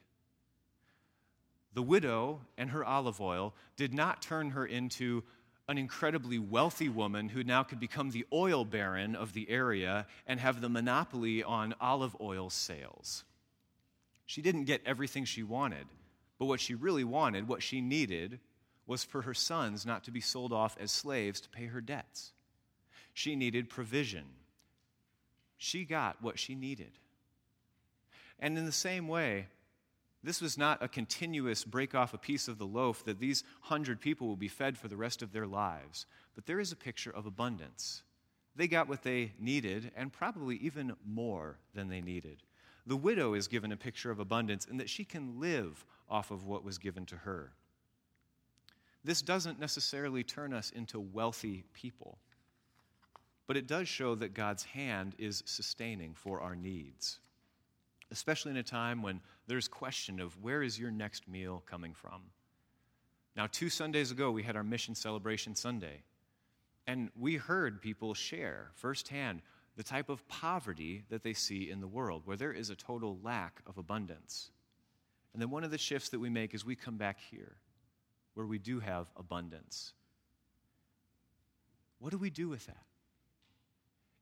The 1.75 1.83
widow 1.83 2.41
and 2.59 2.71
her 2.71 2.85
olive 2.85 3.21
oil 3.21 3.55
did 3.77 3.95
not 3.95 4.23
turn 4.23 4.51
her 4.51 4.67
into 4.67 5.25
an 5.69 5.79
incredibly 5.79 6.39
wealthy 6.39 6.89
woman 6.89 7.31
who 7.31 7.43
now 7.45 7.63
could 7.63 7.81
become 7.81 8.11
the 8.11 8.27
oil 8.33 8.65
baron 8.65 9.17
of 9.17 9.33
the 9.33 9.49
area 9.49 10.07
and 10.27 10.39
have 10.39 10.61
the 10.61 10.69
monopoly 10.69 11.43
on 11.43 11.75
olive 11.81 12.17
oil 12.21 12.51
sales. 12.51 13.25
She 14.27 14.43
didn't 14.43 14.65
get 14.65 14.83
everything 14.85 15.25
she 15.25 15.43
wanted, 15.43 15.87
but 16.39 16.47
what 16.47 16.61
she 16.61 16.75
really 16.75 17.05
wanted, 17.05 17.49
what 17.49 17.63
she 17.63 17.81
needed, 17.81 18.41
was 18.87 19.05
for 19.05 19.23
her 19.23 19.35
sons 19.35 19.87
not 19.87 20.05
to 20.05 20.11
be 20.11 20.21
sold 20.21 20.53
off 20.53 20.77
as 20.81 20.91
slaves 20.91 21.41
to 21.41 21.49
pay 21.49 21.67
her 21.67 21.81
debts. 21.81 22.33
She 23.13 23.37
needed 23.37 23.69
provision. 23.69 24.25
She 25.57 25.85
got 25.85 26.23
what 26.23 26.39
she 26.39 26.55
needed. 26.55 26.93
And 28.39 28.59
in 28.59 28.67
the 28.67 28.73
same 28.73 29.07
way, 29.07 29.47
this 30.25 30.41
was 30.41 30.57
not 30.57 30.83
a 30.83 30.89
continuous 30.89 31.65
break 31.65 31.95
off 31.95 32.15
a 32.15 32.19
piece 32.19 32.47
of 32.49 32.59
the 32.59 32.67
loaf 32.67 33.05
that 33.05 33.19
these 33.19 33.43
hundred 33.61 34.01
people 34.01 34.29
will 34.29 34.37
be 34.37 34.49
fed 34.49 34.79
for 34.79 34.89
the 34.89 34.97
rest 34.97 35.23
of 35.23 35.33
their 35.33 35.47
lives, 35.47 36.07
but 36.35 36.47
there 36.47 36.61
is 36.61 36.73
a 36.73 36.77
picture 36.77 37.11
of 37.11 37.27
abundance. 37.27 38.03
They 38.55 38.69
got 38.69 38.89
what 38.89 39.03
they 39.03 39.33
needed, 39.39 39.91
and 39.97 40.13
probably 40.13 40.57
even 40.57 40.95
more 41.05 41.59
than 41.75 41.89
they 41.89 42.01
needed. 42.01 42.43
The 42.87 42.97
widow 42.97 43.35
is 43.35 43.49
given 43.49 43.73
a 43.73 43.77
picture 43.77 44.11
of 44.11 44.21
abundance 44.21 44.67
in 44.67 44.77
that 44.77 44.91
she 44.91 45.05
can 45.05 45.41
live 45.41 45.85
off 46.09 46.31
of 46.31 46.47
what 46.47 46.65
was 46.65 46.79
given 46.79 47.07
to 47.07 47.17
her. 47.17 47.53
This 49.05 49.23
doesn't 49.23 49.59
necessarily 49.59 50.23
turn 50.23 50.53
us 50.53 50.71
into 50.71 51.01
wealthy 51.01 51.65
people, 51.73 52.19
but 53.53 53.59
it 53.59 53.67
does 53.67 53.87
show 53.87 54.15
that 54.15 54.33
God's 54.33 54.65
hand 54.65 55.15
is 55.19 55.43
sustaining 55.45 56.15
for 56.15 56.41
our 56.41 56.57
needs 56.57 57.19
especially 58.13 58.51
in 58.51 58.59
a 58.59 58.63
time 58.63 59.03
when 59.03 59.21
there's 59.49 59.67
question 59.67 60.21
of 60.21 60.41
where 60.43 60.63
is 60.63 60.79
your 60.79 60.91
next 60.91 61.27
meal 61.27 61.63
coming 61.67 61.95
from. 61.95 62.23
Now, 63.35 63.49
two 63.51 63.71
Sundays 63.71 64.11
ago, 64.11 64.31
we 64.31 64.43
had 64.43 64.55
our 64.55 64.63
Mission 64.63 64.95
Celebration 64.95 65.55
Sunday, 65.55 66.03
and 66.87 67.11
we 67.19 67.37
heard 67.37 67.81
people 67.81 68.13
share 68.13 68.71
firsthand 68.75 69.41
the 69.77 69.83
type 69.83 70.11
of 70.11 70.29
poverty 70.29 71.05
that 71.09 71.23
they 71.23 71.33
see 71.33 71.71
in 71.71 71.81
the 71.81 71.87
world, 71.87 72.23
where 72.27 72.37
there 72.37 72.53
is 72.53 72.69
a 72.69 72.77
total 72.77 73.19
lack 73.23 73.61
of 73.67 73.79
abundance. 73.79 74.51
And 75.33 75.41
then 75.41 75.49
one 75.49 75.65
of 75.65 75.71
the 75.71 75.79
shifts 75.79 76.11
that 76.11 76.21
we 76.21 76.29
make 76.29 76.55
is 76.55 76.67
we 76.67 76.77
come 76.77 76.99
back 76.99 77.19
here, 77.31 77.57
where 78.35 78.47
we 78.47 78.59
do 78.59 78.81
have 78.81 79.07
abundance. 79.17 79.95
What 81.99 82.11
do 82.11 82.19
we 82.19 82.29
do 82.29 82.51
with 82.51 82.67
that? 82.67 82.85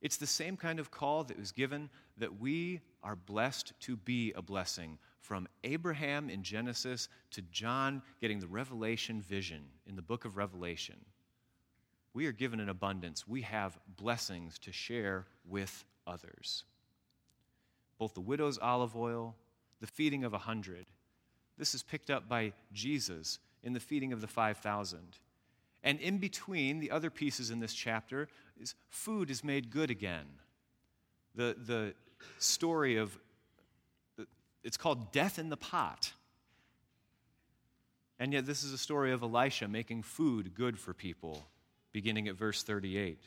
It's 0.00 0.16
the 0.16 0.26
same 0.26 0.56
kind 0.56 0.78
of 0.78 0.90
call 0.90 1.24
that 1.24 1.38
was 1.38 1.52
given 1.52 1.90
that 2.16 2.40
we 2.40 2.80
are 3.02 3.16
blessed 3.16 3.72
to 3.80 3.96
be 3.96 4.32
a 4.34 4.42
blessing 4.42 4.98
from 5.20 5.46
Abraham 5.62 6.30
in 6.30 6.42
Genesis 6.42 7.08
to 7.32 7.42
John 7.42 8.02
getting 8.20 8.40
the 8.40 8.46
revelation 8.46 9.20
vision 9.20 9.62
in 9.86 9.96
the 9.96 10.02
book 10.02 10.24
of 10.24 10.36
Revelation. 10.36 10.96
We 12.14 12.26
are 12.26 12.32
given 12.32 12.60
an 12.60 12.68
abundance. 12.68 13.28
We 13.28 13.42
have 13.42 13.78
blessings 13.96 14.58
to 14.60 14.72
share 14.72 15.26
with 15.48 15.84
others. 16.06 16.64
Both 17.98 18.14
the 18.14 18.20
widow's 18.20 18.59
olive 18.59 18.96
oil, 18.96 19.36
the 19.80 19.86
feeding 19.86 20.24
of 20.24 20.34
a 20.34 20.38
hundred. 20.38 20.86
This 21.59 21.74
is 21.74 21.82
picked 21.82 22.11
up 22.11 22.28
by 22.28 22.53
Jesus 22.72 23.38
in 23.62 23.74
the 23.74 23.80
feeding 23.80 24.12
of 24.12 24.20
the 24.20 24.26
5,000. 24.26 24.98
And 25.83 25.99
in 26.01 26.18
between 26.18 26.81
the 26.81 26.91
other 26.91 27.11
pieces 27.11 27.51
in 27.51 27.61
this 27.61 27.72
chapter 27.72 28.28
is 28.61 28.74
food 28.89 29.31
is 29.31 29.43
made 29.43 29.70
good 29.70 29.91
again. 29.91 30.26
The, 31.35 31.57
the 31.59 31.95
story 32.39 32.97
of, 32.97 33.16
it's 34.62 34.76
called 34.76 35.12
Death 35.12 35.39
in 35.39 35.49
the 35.49 35.57
Pot. 35.57 36.12
And 38.18 38.35
yet, 38.35 38.45
this 38.45 38.62
is 38.62 38.74
a 38.74 38.78
story 38.78 39.12
of 39.12 39.22
Elisha 39.22 39.66
making 39.66 40.03
food 40.03 40.55
good 40.55 40.78
for 40.78 40.93
people, 40.93 41.43
beginning 41.93 42.28
at 42.28 42.37
verse 42.37 42.62
38. 42.62 43.18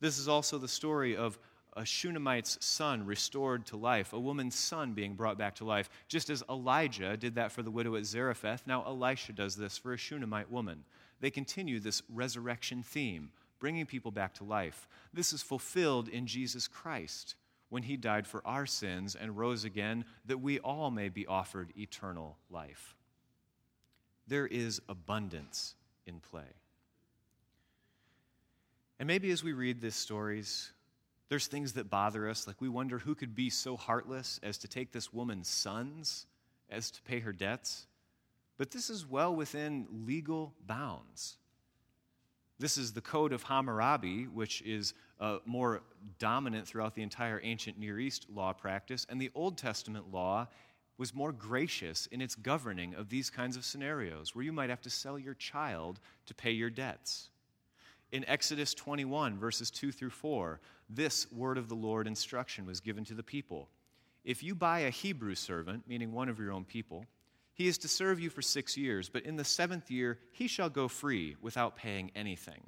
This 0.00 0.18
is 0.18 0.28
also 0.28 0.58
the 0.58 0.68
story 0.68 1.16
of 1.16 1.36
a 1.76 1.84
Shunammite's 1.84 2.64
son 2.64 3.06
restored 3.06 3.66
to 3.66 3.76
life, 3.76 4.12
a 4.12 4.20
woman's 4.20 4.54
son 4.54 4.94
being 4.94 5.14
brought 5.14 5.38
back 5.38 5.56
to 5.56 5.64
life. 5.64 5.90
Just 6.06 6.30
as 6.30 6.44
Elijah 6.48 7.16
did 7.16 7.34
that 7.34 7.52
for 7.52 7.62
the 7.62 7.70
widow 7.70 7.96
at 7.96 8.04
Zarephath, 8.04 8.66
now 8.66 8.84
Elisha 8.84 9.32
does 9.32 9.56
this 9.56 9.76
for 9.76 9.92
a 9.92 9.96
Shunammite 9.96 10.50
woman. 10.50 10.84
They 11.20 11.30
continue 11.30 11.80
this 11.80 12.02
resurrection 12.12 12.82
theme, 12.82 13.30
bringing 13.58 13.86
people 13.86 14.10
back 14.10 14.34
to 14.34 14.44
life. 14.44 14.88
This 15.12 15.32
is 15.32 15.42
fulfilled 15.42 16.08
in 16.08 16.26
Jesus 16.26 16.68
Christ 16.68 17.34
when 17.70 17.82
he 17.82 17.96
died 17.96 18.26
for 18.26 18.40
our 18.46 18.66
sins 18.66 19.14
and 19.14 19.36
rose 19.36 19.64
again, 19.64 20.04
that 20.24 20.40
we 20.40 20.58
all 20.58 20.90
may 20.90 21.08
be 21.08 21.26
offered 21.26 21.72
eternal 21.76 22.38
life. 22.50 22.94
There 24.26 24.46
is 24.46 24.80
abundance 24.88 25.74
in 26.06 26.20
play. 26.20 26.54
And 28.98 29.06
maybe 29.06 29.30
as 29.30 29.44
we 29.44 29.52
read 29.52 29.80
these 29.80 29.94
stories, 29.94 30.72
there's 31.28 31.46
things 31.46 31.74
that 31.74 31.90
bother 31.90 32.28
us, 32.28 32.46
like 32.46 32.60
we 32.60 32.68
wonder 32.68 32.98
who 32.98 33.14
could 33.14 33.34
be 33.34 33.50
so 33.50 33.76
heartless 33.76 34.40
as 34.42 34.56
to 34.58 34.68
take 34.68 34.92
this 34.92 35.12
woman's 35.12 35.48
sons 35.48 36.26
as 36.70 36.90
to 36.90 37.02
pay 37.02 37.20
her 37.20 37.32
debts. 37.32 37.86
But 38.58 38.72
this 38.72 38.90
is 38.90 39.06
well 39.06 39.34
within 39.34 39.86
legal 40.04 40.52
bounds. 40.66 41.36
This 42.58 42.76
is 42.76 42.92
the 42.92 43.00
Code 43.00 43.32
of 43.32 43.44
Hammurabi, 43.44 44.24
which 44.24 44.62
is 44.62 44.94
uh, 45.20 45.38
more 45.46 45.80
dominant 46.18 46.66
throughout 46.66 46.96
the 46.96 47.02
entire 47.02 47.40
ancient 47.44 47.78
Near 47.78 48.00
East 48.00 48.26
law 48.28 48.52
practice, 48.52 49.06
and 49.08 49.20
the 49.20 49.30
Old 49.34 49.56
Testament 49.56 50.12
law 50.12 50.48
was 50.98 51.14
more 51.14 51.30
gracious 51.30 52.06
in 52.06 52.20
its 52.20 52.34
governing 52.34 52.94
of 52.94 53.08
these 53.08 53.30
kinds 53.30 53.56
of 53.56 53.64
scenarios 53.64 54.34
where 54.34 54.44
you 54.44 54.52
might 54.52 54.70
have 54.70 54.82
to 54.82 54.90
sell 54.90 55.16
your 55.16 55.34
child 55.34 56.00
to 56.26 56.34
pay 56.34 56.50
your 56.50 56.70
debts. 56.70 57.30
In 58.10 58.28
Exodus 58.28 58.74
21, 58.74 59.38
verses 59.38 59.70
2 59.70 59.92
through 59.92 60.10
4, 60.10 60.60
this 60.90 61.30
word 61.30 61.58
of 61.58 61.68
the 61.68 61.76
Lord 61.76 62.08
instruction 62.08 62.66
was 62.66 62.80
given 62.80 63.04
to 63.04 63.14
the 63.14 63.22
people. 63.22 63.68
If 64.24 64.42
you 64.42 64.56
buy 64.56 64.80
a 64.80 64.90
Hebrew 64.90 65.36
servant, 65.36 65.84
meaning 65.86 66.12
one 66.12 66.28
of 66.28 66.40
your 66.40 66.50
own 66.50 66.64
people, 66.64 67.04
he 67.58 67.66
is 67.66 67.76
to 67.78 67.88
serve 67.88 68.20
you 68.20 68.30
for 68.30 68.40
six 68.40 68.76
years, 68.76 69.08
but 69.08 69.24
in 69.24 69.34
the 69.34 69.44
seventh 69.44 69.90
year 69.90 70.20
he 70.30 70.46
shall 70.46 70.70
go 70.70 70.86
free 70.86 71.34
without 71.42 71.74
paying 71.74 72.12
anything. 72.14 72.62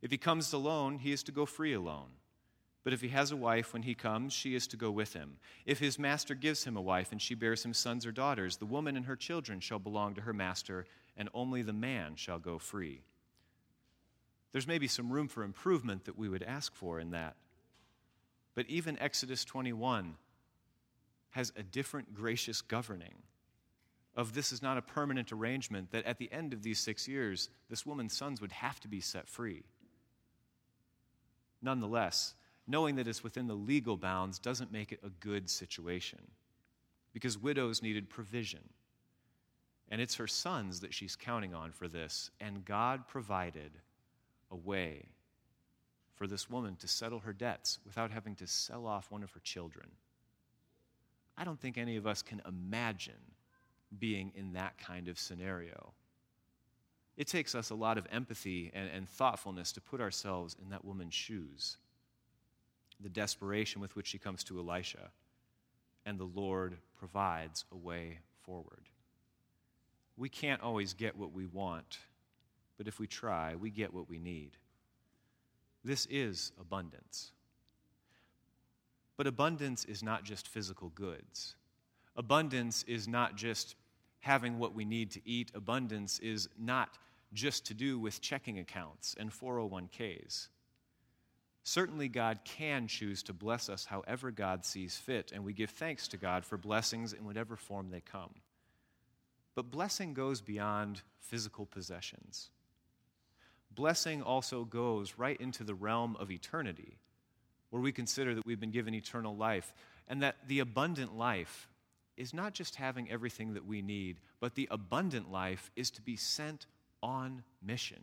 If 0.00 0.12
he 0.12 0.18
comes 0.18 0.52
alone, 0.52 1.00
he 1.00 1.10
is 1.10 1.24
to 1.24 1.32
go 1.32 1.44
free 1.44 1.72
alone. 1.72 2.10
But 2.84 2.92
if 2.92 3.00
he 3.00 3.08
has 3.08 3.32
a 3.32 3.36
wife, 3.36 3.72
when 3.72 3.82
he 3.82 3.94
comes, 3.96 4.32
she 4.32 4.54
is 4.54 4.68
to 4.68 4.76
go 4.76 4.92
with 4.92 5.14
him. 5.14 5.38
If 5.66 5.80
his 5.80 5.98
master 5.98 6.36
gives 6.36 6.62
him 6.62 6.76
a 6.76 6.82
wife, 6.82 7.10
and 7.10 7.20
she 7.20 7.34
bears 7.34 7.64
him 7.64 7.74
sons 7.74 8.06
or 8.06 8.12
daughters, 8.12 8.58
the 8.58 8.66
woman 8.66 8.96
and 8.96 9.06
her 9.06 9.16
children 9.16 9.58
shall 9.58 9.80
belong 9.80 10.14
to 10.14 10.20
her 10.20 10.32
master, 10.32 10.86
and 11.16 11.28
only 11.34 11.62
the 11.62 11.72
man 11.72 12.14
shall 12.14 12.38
go 12.38 12.58
free. 12.58 13.00
There's 14.52 14.68
maybe 14.68 14.86
some 14.86 15.12
room 15.12 15.26
for 15.26 15.42
improvement 15.42 16.04
that 16.04 16.16
we 16.16 16.28
would 16.28 16.44
ask 16.44 16.72
for 16.72 17.00
in 17.00 17.10
that. 17.10 17.34
But 18.54 18.66
even 18.68 18.96
Exodus 19.00 19.44
21 19.44 20.14
has 21.30 21.52
a 21.56 21.64
different 21.64 22.14
gracious 22.14 22.60
governing 22.60 23.14
of 24.16 24.32
this 24.32 24.52
is 24.52 24.62
not 24.62 24.78
a 24.78 24.82
permanent 24.82 25.32
arrangement, 25.32 25.90
that 25.90 26.04
at 26.04 26.18
the 26.18 26.32
end 26.32 26.52
of 26.52 26.62
these 26.62 26.78
six 26.78 27.08
years, 27.08 27.48
this 27.68 27.84
woman's 27.84 28.16
sons 28.16 28.40
would 28.40 28.52
have 28.52 28.78
to 28.80 28.88
be 28.88 29.00
set 29.00 29.28
free. 29.28 29.64
Nonetheless, 31.60 32.34
knowing 32.66 32.96
that 32.96 33.08
it's 33.08 33.24
within 33.24 33.46
the 33.46 33.54
legal 33.54 33.96
bounds 33.96 34.38
doesn't 34.38 34.72
make 34.72 34.92
it 34.92 35.00
a 35.02 35.08
good 35.08 35.50
situation 35.50 36.20
because 37.12 37.38
widows 37.38 37.82
needed 37.82 38.08
provision. 38.08 38.60
And 39.90 40.00
it's 40.00 40.16
her 40.16 40.26
sons 40.26 40.80
that 40.80 40.94
she's 40.94 41.16
counting 41.16 41.54
on 41.54 41.72
for 41.72 41.88
this. 41.88 42.30
And 42.40 42.64
God 42.64 43.06
provided 43.06 43.72
a 44.50 44.56
way 44.56 45.08
for 46.14 46.26
this 46.26 46.48
woman 46.48 46.76
to 46.76 46.88
settle 46.88 47.20
her 47.20 47.32
debts 47.32 47.78
without 47.84 48.10
having 48.10 48.34
to 48.36 48.46
sell 48.46 48.86
off 48.86 49.10
one 49.10 49.22
of 49.22 49.32
her 49.32 49.40
children. 49.40 49.88
I 51.36 51.44
don't 51.44 51.60
think 51.60 51.76
any 51.76 51.96
of 51.96 52.06
us 52.06 52.22
can 52.22 52.40
imagine 52.46 53.14
being 53.98 54.32
in 54.34 54.52
that 54.52 54.78
kind 54.78 55.08
of 55.08 55.18
scenario. 55.18 55.92
It 57.16 57.28
takes 57.28 57.54
us 57.54 57.70
a 57.70 57.74
lot 57.74 57.98
of 57.98 58.06
empathy 58.10 58.72
and, 58.74 58.90
and, 58.90 59.08
thoughtfulness 59.08 59.70
to 59.72 59.80
put 59.80 60.00
ourselves 60.00 60.56
in 60.60 60.70
that 60.70 60.84
woman's 60.84 61.14
shoes. 61.14 61.76
The 63.00 63.08
desperation 63.08 63.80
with 63.80 63.94
which 63.94 64.08
she 64.08 64.18
comes 64.18 64.42
to 64.44 64.58
Elisha, 64.58 65.10
and 66.04 66.18
the 66.18 66.28
Lord 66.34 66.76
provides 66.98 67.64
a 67.72 67.76
way 67.76 68.18
forward. 68.42 68.88
We 70.16 70.28
can't 70.28 70.62
always 70.62 70.92
get 70.92 71.16
what 71.16 71.32
we 71.32 71.46
want, 71.46 71.98
but 72.76 72.88
if 72.88 72.98
we 72.98 73.06
try, 73.06 73.54
we 73.54 73.70
get 73.70 73.94
what 73.94 74.08
we 74.08 74.18
need. 74.18 74.56
This 75.84 76.06
is 76.10 76.52
abundance. 76.60 77.32
But 79.16 79.26
abundance 79.26 79.84
is 79.84 80.02
not 80.02 80.24
just 80.24 80.48
physical 80.48 80.88
goods. 80.90 81.54
Abundance 82.16 82.84
is 82.84 83.06
not 83.06 83.36
just 83.36 83.76
having 84.24 84.58
what 84.58 84.74
we 84.74 84.86
need 84.86 85.10
to 85.10 85.20
eat. 85.28 85.50
Abundance 85.54 86.18
is 86.18 86.48
not 86.58 86.96
just 87.34 87.66
to 87.66 87.74
do 87.74 87.98
with 87.98 88.22
checking 88.22 88.58
accounts 88.58 89.14
and 89.18 89.30
401ks. 89.30 90.48
Certainly, 91.62 92.08
God 92.08 92.38
can 92.44 92.88
choose 92.88 93.22
to 93.24 93.34
bless 93.34 93.68
us 93.68 93.84
however 93.84 94.30
God 94.30 94.64
sees 94.64 94.96
fit, 94.96 95.30
and 95.32 95.44
we 95.44 95.52
give 95.52 95.70
thanks 95.70 96.08
to 96.08 96.16
God 96.16 96.44
for 96.44 96.56
blessings 96.56 97.12
in 97.12 97.24
whatever 97.24 97.54
form 97.54 97.90
they 97.90 98.00
come. 98.00 98.30
But 99.54 99.70
blessing 99.70 100.14
goes 100.14 100.40
beyond 100.40 101.02
physical 101.20 101.66
possessions. 101.66 102.50
Blessing 103.74 104.22
also 104.22 104.64
goes 104.64 105.14
right 105.18 105.40
into 105.40 105.64
the 105.64 105.74
realm 105.74 106.16
of 106.18 106.30
eternity, 106.30 106.96
where 107.68 107.82
we 107.82 107.92
consider 107.92 108.34
that 108.34 108.46
we've 108.46 108.60
been 108.60 108.70
given 108.70 108.94
eternal 108.94 109.36
life, 109.36 109.74
and 110.08 110.22
that 110.22 110.36
the 110.46 110.60
abundant 110.60 111.16
life 111.16 111.68
is 112.16 112.34
not 112.34 112.54
just 112.54 112.76
having 112.76 113.10
everything 113.10 113.54
that 113.54 113.66
we 113.66 113.82
need, 113.82 114.18
but 114.40 114.54
the 114.54 114.68
abundant 114.70 115.30
life 115.30 115.70
is 115.76 115.90
to 115.92 116.02
be 116.02 116.16
sent 116.16 116.66
on 117.02 117.42
mission. 117.62 118.02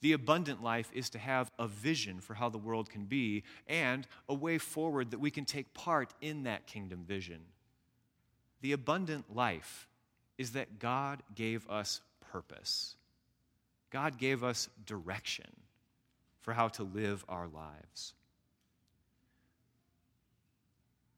The 0.00 0.12
abundant 0.12 0.62
life 0.62 0.90
is 0.92 1.08
to 1.10 1.18
have 1.18 1.50
a 1.58 1.66
vision 1.66 2.20
for 2.20 2.34
how 2.34 2.50
the 2.50 2.58
world 2.58 2.90
can 2.90 3.04
be 3.06 3.42
and 3.66 4.06
a 4.28 4.34
way 4.34 4.58
forward 4.58 5.10
that 5.12 5.20
we 5.20 5.30
can 5.30 5.46
take 5.46 5.72
part 5.72 6.12
in 6.20 6.42
that 6.42 6.66
kingdom 6.66 7.04
vision. 7.06 7.40
The 8.60 8.72
abundant 8.72 9.34
life 9.34 9.88
is 10.36 10.52
that 10.52 10.78
God 10.78 11.22
gave 11.34 11.68
us 11.70 12.02
purpose. 12.32 12.96
God 13.90 14.18
gave 14.18 14.44
us 14.44 14.68
direction 14.84 15.46
for 16.40 16.52
how 16.52 16.68
to 16.68 16.82
live 16.82 17.24
our 17.28 17.46
lives. 17.46 18.12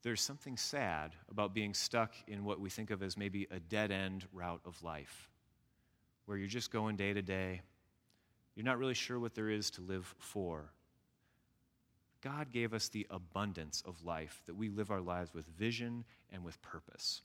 There's 0.03 0.21
something 0.21 0.57
sad 0.57 1.13
about 1.29 1.53
being 1.53 1.73
stuck 1.73 2.13
in 2.27 2.45
what 2.45 2.59
we 2.59 2.69
think 2.69 2.91
of 2.91 3.01
as 3.03 3.17
maybe 3.17 3.47
a 3.51 3.59
dead 3.59 3.91
end 3.91 4.25
route 4.31 4.61
of 4.65 4.81
life, 4.83 5.29
where 6.25 6.37
you're 6.37 6.47
just 6.47 6.71
going 6.71 6.95
day 6.95 7.13
to 7.13 7.21
day. 7.21 7.61
You're 8.55 8.65
not 8.65 8.77
really 8.77 8.93
sure 8.93 9.19
what 9.19 9.35
there 9.35 9.49
is 9.49 9.69
to 9.71 9.81
live 9.81 10.15
for. 10.19 10.71
God 12.21 12.51
gave 12.51 12.73
us 12.73 12.89
the 12.89 13.05
abundance 13.09 13.83
of 13.85 14.03
life 14.03 14.41
that 14.47 14.55
we 14.55 14.69
live 14.69 14.91
our 14.91 15.01
lives 15.01 15.33
with 15.33 15.45
vision 15.57 16.03
and 16.31 16.43
with 16.43 16.61
purpose. 16.61 17.21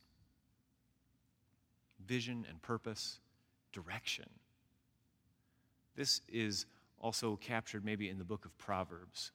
Vision 2.06 2.46
and 2.48 2.60
purpose, 2.60 3.18
direction. 3.72 4.28
This 5.96 6.20
is 6.28 6.66
also 7.00 7.36
captured 7.36 7.84
maybe 7.84 8.08
in 8.08 8.18
the 8.18 8.24
book 8.24 8.44
of 8.44 8.56
Proverbs. 8.58 9.32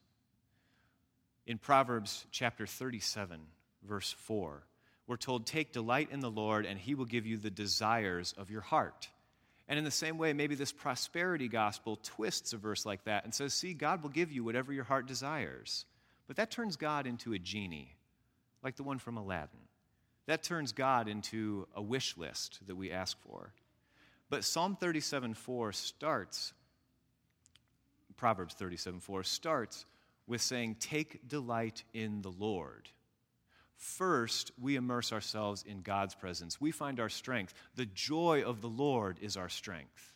In 1.48 1.56
Proverbs 1.56 2.26
chapter 2.30 2.66
37, 2.66 3.40
verse 3.82 4.14
4, 4.18 4.62
we're 5.06 5.16
told, 5.16 5.46
Take 5.46 5.72
delight 5.72 6.10
in 6.12 6.20
the 6.20 6.30
Lord, 6.30 6.66
and 6.66 6.78
he 6.78 6.94
will 6.94 7.06
give 7.06 7.24
you 7.24 7.38
the 7.38 7.48
desires 7.48 8.34
of 8.36 8.50
your 8.50 8.60
heart. 8.60 9.08
And 9.66 9.78
in 9.78 9.84
the 9.86 9.90
same 9.90 10.18
way, 10.18 10.34
maybe 10.34 10.54
this 10.54 10.72
prosperity 10.72 11.48
gospel 11.48 11.98
twists 12.02 12.52
a 12.52 12.58
verse 12.58 12.84
like 12.84 13.04
that 13.04 13.24
and 13.24 13.34
says, 13.34 13.54
See, 13.54 13.72
God 13.72 14.02
will 14.02 14.10
give 14.10 14.30
you 14.30 14.44
whatever 14.44 14.74
your 14.74 14.84
heart 14.84 15.06
desires. 15.06 15.86
But 16.26 16.36
that 16.36 16.50
turns 16.50 16.76
God 16.76 17.06
into 17.06 17.32
a 17.32 17.38
genie, 17.38 17.96
like 18.62 18.76
the 18.76 18.82
one 18.82 18.98
from 18.98 19.16
Aladdin. 19.16 19.58
That 20.26 20.42
turns 20.42 20.72
God 20.72 21.08
into 21.08 21.66
a 21.74 21.80
wish 21.80 22.18
list 22.18 22.58
that 22.66 22.76
we 22.76 22.90
ask 22.90 23.16
for. 23.26 23.54
But 24.28 24.44
Psalm 24.44 24.76
37 24.76 25.32
4 25.32 25.72
starts, 25.72 26.52
Proverbs 28.18 28.52
37 28.52 29.00
4 29.00 29.22
starts 29.22 29.86
with 30.28 30.40
saying, 30.40 30.76
Take 30.78 31.26
delight 31.26 31.82
in 31.92 32.22
the 32.22 32.30
Lord. 32.30 32.88
First, 33.76 34.50
we 34.60 34.76
immerse 34.76 35.12
ourselves 35.12 35.64
in 35.66 35.82
God's 35.82 36.14
presence. 36.14 36.60
We 36.60 36.70
find 36.70 37.00
our 37.00 37.08
strength. 37.08 37.54
The 37.76 37.86
joy 37.86 38.42
of 38.42 38.60
the 38.60 38.68
Lord 38.68 39.18
is 39.20 39.36
our 39.36 39.48
strength. 39.48 40.14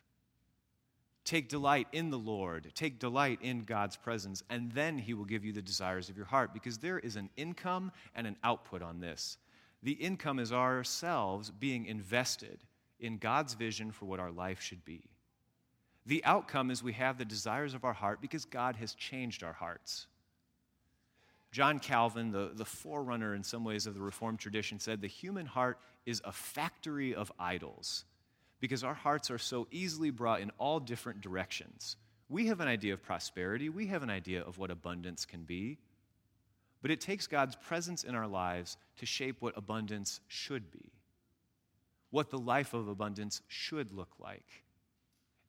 Take 1.24 1.48
delight 1.48 1.86
in 1.92 2.10
the 2.10 2.18
Lord. 2.18 2.72
Take 2.74 2.98
delight 2.98 3.38
in 3.40 3.62
God's 3.62 3.96
presence, 3.96 4.42
and 4.50 4.72
then 4.72 4.98
He 4.98 5.14
will 5.14 5.24
give 5.24 5.44
you 5.44 5.52
the 5.52 5.62
desires 5.62 6.08
of 6.08 6.16
your 6.16 6.26
heart 6.26 6.52
because 6.52 6.78
there 6.78 6.98
is 6.98 7.14
an 7.14 7.30
income 7.36 7.92
and 8.16 8.26
an 8.26 8.36
output 8.42 8.82
on 8.82 8.98
this. 8.98 9.38
The 9.84 9.92
income 9.92 10.40
is 10.40 10.52
ourselves 10.52 11.50
being 11.50 11.86
invested 11.86 12.64
in 12.98 13.18
God's 13.18 13.54
vision 13.54 13.92
for 13.92 14.06
what 14.06 14.20
our 14.20 14.32
life 14.32 14.60
should 14.60 14.84
be. 14.84 15.11
The 16.06 16.24
outcome 16.24 16.70
is 16.70 16.82
we 16.82 16.94
have 16.94 17.18
the 17.18 17.24
desires 17.24 17.74
of 17.74 17.84
our 17.84 17.92
heart 17.92 18.20
because 18.20 18.44
God 18.44 18.76
has 18.76 18.94
changed 18.94 19.42
our 19.42 19.52
hearts. 19.52 20.06
John 21.52 21.78
Calvin, 21.78 22.32
the, 22.32 22.50
the 22.54 22.64
forerunner 22.64 23.34
in 23.34 23.44
some 23.44 23.62
ways 23.62 23.86
of 23.86 23.94
the 23.94 24.00
Reformed 24.00 24.38
tradition, 24.38 24.80
said 24.80 25.00
the 25.00 25.06
human 25.06 25.46
heart 25.46 25.78
is 26.06 26.22
a 26.24 26.32
factory 26.32 27.14
of 27.14 27.30
idols 27.38 28.04
because 28.58 28.82
our 28.82 28.94
hearts 28.94 29.30
are 29.30 29.38
so 29.38 29.68
easily 29.70 30.10
brought 30.10 30.40
in 30.40 30.50
all 30.58 30.80
different 30.80 31.20
directions. 31.20 31.96
We 32.28 32.46
have 32.46 32.60
an 32.60 32.68
idea 32.68 32.94
of 32.94 33.02
prosperity, 33.02 33.68
we 33.68 33.88
have 33.88 34.02
an 34.02 34.10
idea 34.10 34.42
of 34.42 34.56
what 34.56 34.70
abundance 34.70 35.26
can 35.26 35.42
be, 35.42 35.78
but 36.80 36.90
it 36.90 37.00
takes 37.00 37.26
God's 37.26 37.54
presence 37.54 38.02
in 38.02 38.14
our 38.14 38.26
lives 38.26 38.78
to 38.96 39.06
shape 39.06 39.36
what 39.40 39.56
abundance 39.56 40.20
should 40.28 40.70
be, 40.70 40.92
what 42.10 42.30
the 42.30 42.38
life 42.38 42.72
of 42.72 42.88
abundance 42.88 43.42
should 43.48 43.92
look 43.92 44.14
like. 44.18 44.64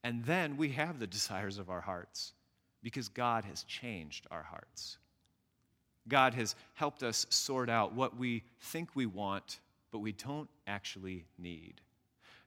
And 0.03 0.25
then 0.25 0.57
we 0.57 0.69
have 0.69 0.99
the 0.99 1.07
desires 1.07 1.57
of 1.57 1.69
our 1.69 1.81
hearts 1.81 2.33
because 2.81 3.07
God 3.07 3.45
has 3.45 3.63
changed 3.63 4.27
our 4.29 4.43
hearts. 4.43 4.97
God 6.07 6.33
has 6.33 6.55
helped 6.73 7.01
us 7.01 7.25
sort 7.29 7.69
out 7.69 7.93
what 7.93 8.17
we 8.17 8.43
think 8.59 8.89
we 8.93 9.05
want, 9.05 9.59
but 9.91 9.99
we 9.99 10.11
don't 10.11 10.49
actually 10.67 11.25
need. 11.37 11.79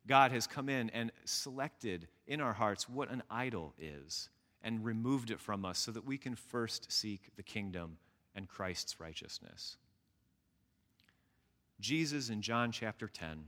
God 0.07 0.31
has 0.33 0.47
come 0.47 0.69
in 0.69 0.91
and 0.91 1.11
selected 1.25 2.07
in 2.27 2.41
our 2.41 2.53
hearts 2.53 2.89
what 2.89 3.11
an 3.11 3.23
idol 3.31 3.73
is 3.79 4.29
and 4.63 4.85
removed 4.85 5.31
it 5.31 5.41
from 5.41 5.65
us 5.65 5.79
so 5.79 5.91
that 5.93 6.05
we 6.05 6.19
can 6.19 6.35
first 6.35 6.93
seek 6.93 7.31
the 7.37 7.43
kingdom 7.43 7.97
and 8.35 8.49
Christ's 8.49 9.01
righteousness. 9.01 9.77
Jesus 11.81 12.29
in 12.29 12.43
John 12.43 12.73
chapter 12.73 13.09
10 13.09 13.45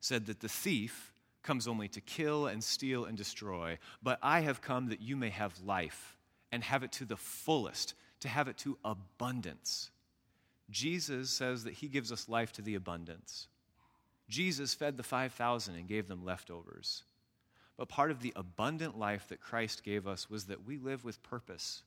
said 0.00 0.26
that 0.26 0.40
the 0.40 0.48
thief 0.48 1.12
comes 1.46 1.68
only 1.68 1.88
to 1.88 2.00
kill 2.00 2.46
and 2.46 2.62
steal 2.62 3.04
and 3.04 3.16
destroy, 3.16 3.78
but 4.02 4.18
I 4.22 4.40
have 4.40 4.60
come 4.60 4.88
that 4.88 5.00
you 5.00 5.16
may 5.16 5.30
have 5.30 5.58
life 5.64 6.16
and 6.52 6.62
have 6.64 6.82
it 6.82 6.92
to 6.92 7.04
the 7.04 7.16
fullest 7.16 7.94
to 8.20 8.28
have 8.28 8.48
it 8.48 8.58
to 8.58 8.76
abundance. 8.84 9.90
Jesus 10.70 11.30
says 11.30 11.64
that 11.64 11.74
he 11.74 11.88
gives 11.88 12.10
us 12.10 12.28
life 12.28 12.52
to 12.52 12.62
the 12.62 12.74
abundance. 12.74 13.48
Jesus 14.28 14.74
fed 14.74 14.96
the 14.96 15.02
5,000 15.02 15.76
and 15.76 15.86
gave 15.86 16.08
them 16.08 16.24
leftovers. 16.24 17.04
But 17.76 17.88
part 17.88 18.10
of 18.10 18.20
the 18.20 18.32
abundant 18.34 18.98
life 18.98 19.28
that 19.28 19.40
Christ 19.40 19.84
gave 19.84 20.06
us 20.06 20.28
was 20.28 20.46
that 20.46 20.66
we 20.66 20.78
live 20.78 21.04
with 21.04 21.22
purpose. 21.22 21.82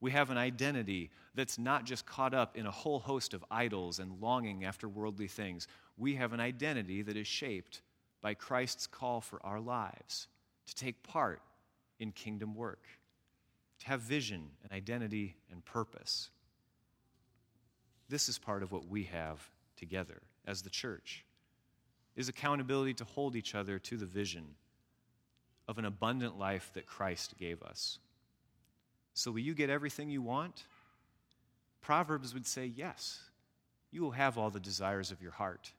We 0.00 0.12
have 0.12 0.30
an 0.30 0.38
identity 0.38 1.10
that's 1.34 1.58
not 1.58 1.84
just 1.84 2.06
caught 2.06 2.34
up 2.34 2.56
in 2.56 2.66
a 2.66 2.70
whole 2.70 3.00
host 3.00 3.34
of 3.34 3.44
idols 3.50 3.98
and 3.98 4.20
longing 4.20 4.64
after 4.64 4.88
worldly 4.88 5.28
things. 5.28 5.66
We 5.96 6.14
have 6.14 6.32
an 6.32 6.40
identity 6.40 7.02
that 7.02 7.16
is 7.16 7.26
shaped 7.26 7.82
by 8.24 8.32
Christ's 8.32 8.86
call 8.86 9.20
for 9.20 9.38
our 9.44 9.60
lives 9.60 10.28
to 10.66 10.74
take 10.74 11.02
part 11.02 11.42
in 12.00 12.10
kingdom 12.10 12.54
work, 12.54 12.86
to 13.80 13.86
have 13.86 14.00
vision 14.00 14.48
and 14.62 14.72
identity 14.72 15.36
and 15.52 15.62
purpose. 15.62 16.30
This 18.08 18.30
is 18.30 18.38
part 18.38 18.62
of 18.62 18.72
what 18.72 18.88
we 18.88 19.02
have 19.04 19.46
together 19.76 20.22
as 20.46 20.62
the 20.62 20.70
church 20.70 21.22
is 22.16 22.30
accountability 22.30 22.94
to 22.94 23.04
hold 23.04 23.36
each 23.36 23.54
other 23.54 23.78
to 23.78 23.98
the 23.98 24.06
vision 24.06 24.46
of 25.68 25.76
an 25.76 25.84
abundant 25.84 26.38
life 26.38 26.70
that 26.72 26.86
Christ 26.86 27.34
gave 27.38 27.62
us. 27.62 27.98
So, 29.12 29.32
will 29.32 29.40
you 29.40 29.52
get 29.52 29.68
everything 29.68 30.08
you 30.08 30.22
want? 30.22 30.64
Proverbs 31.82 32.32
would 32.32 32.46
say, 32.46 32.72
yes. 32.74 33.20
You 33.90 34.00
will 34.00 34.12
have 34.12 34.38
all 34.38 34.48
the 34.48 34.60
desires 34.60 35.10
of 35.10 35.20
your 35.20 35.32
heart 35.32 35.72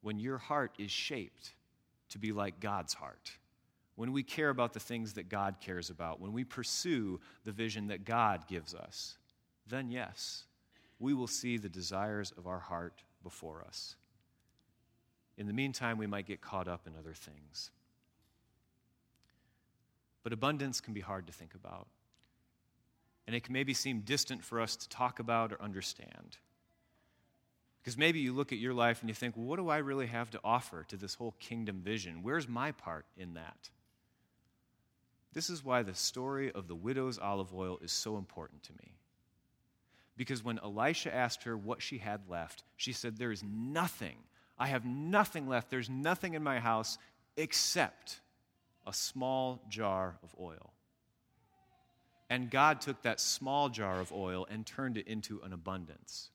when 0.00 0.18
your 0.18 0.38
heart 0.38 0.72
is 0.78 0.90
shaped 0.90 1.52
to 2.10 2.18
be 2.18 2.32
like 2.32 2.60
God's 2.60 2.94
heart. 2.94 3.32
When 3.96 4.12
we 4.12 4.22
care 4.22 4.50
about 4.50 4.72
the 4.72 4.80
things 4.80 5.14
that 5.14 5.28
God 5.28 5.56
cares 5.60 5.90
about, 5.90 6.20
when 6.20 6.32
we 6.32 6.44
pursue 6.44 7.20
the 7.44 7.52
vision 7.52 7.88
that 7.88 8.04
God 8.04 8.48
gives 8.48 8.74
us, 8.74 9.18
then 9.66 9.90
yes, 9.90 10.44
we 10.98 11.14
will 11.14 11.26
see 11.26 11.56
the 11.56 11.68
desires 11.68 12.32
of 12.36 12.46
our 12.46 12.58
heart 12.58 13.02
before 13.22 13.64
us. 13.66 13.96
In 15.36 15.46
the 15.46 15.52
meantime, 15.52 15.98
we 15.98 16.06
might 16.06 16.26
get 16.26 16.40
caught 16.40 16.68
up 16.68 16.86
in 16.86 16.94
other 16.96 17.14
things. 17.14 17.70
But 20.22 20.32
abundance 20.32 20.80
can 20.80 20.94
be 20.94 21.00
hard 21.00 21.26
to 21.26 21.32
think 21.32 21.54
about. 21.54 21.86
And 23.26 23.34
it 23.34 23.42
can 23.42 23.52
maybe 23.52 23.74
seem 23.74 24.00
distant 24.00 24.44
for 24.44 24.60
us 24.60 24.76
to 24.76 24.88
talk 24.88 25.18
about 25.18 25.52
or 25.52 25.62
understand. 25.62 26.38
Because 27.84 27.98
maybe 27.98 28.18
you 28.18 28.32
look 28.32 28.50
at 28.50 28.58
your 28.58 28.72
life 28.72 29.02
and 29.02 29.10
you 29.10 29.14
think, 29.14 29.36
well, 29.36 29.44
what 29.44 29.58
do 29.58 29.68
I 29.68 29.76
really 29.76 30.06
have 30.06 30.30
to 30.30 30.40
offer 30.42 30.86
to 30.88 30.96
this 30.96 31.12
whole 31.12 31.34
kingdom 31.38 31.82
vision? 31.82 32.22
Where's 32.22 32.48
my 32.48 32.72
part 32.72 33.04
in 33.14 33.34
that? 33.34 33.68
This 35.34 35.50
is 35.50 35.62
why 35.62 35.82
the 35.82 35.94
story 35.94 36.50
of 36.50 36.66
the 36.66 36.74
widow's 36.74 37.18
olive 37.18 37.52
oil 37.52 37.78
is 37.82 37.92
so 37.92 38.16
important 38.16 38.62
to 38.62 38.72
me. 38.72 38.92
Because 40.16 40.42
when 40.42 40.58
Elisha 40.60 41.14
asked 41.14 41.42
her 41.42 41.58
what 41.58 41.82
she 41.82 41.98
had 41.98 42.22
left, 42.26 42.64
she 42.76 42.92
said, 42.92 43.18
There 43.18 43.32
is 43.32 43.42
nothing. 43.42 44.16
I 44.58 44.68
have 44.68 44.86
nothing 44.86 45.46
left. 45.46 45.68
There's 45.68 45.90
nothing 45.90 46.32
in 46.32 46.42
my 46.42 46.60
house 46.60 46.96
except 47.36 48.20
a 48.86 48.94
small 48.94 49.60
jar 49.68 50.16
of 50.22 50.34
oil. 50.40 50.72
And 52.30 52.50
God 52.50 52.80
took 52.80 53.02
that 53.02 53.20
small 53.20 53.68
jar 53.68 54.00
of 54.00 54.10
oil 54.10 54.46
and 54.48 54.64
turned 54.64 54.96
it 54.96 55.06
into 55.06 55.42
an 55.42 55.52
abundance. 55.52 56.30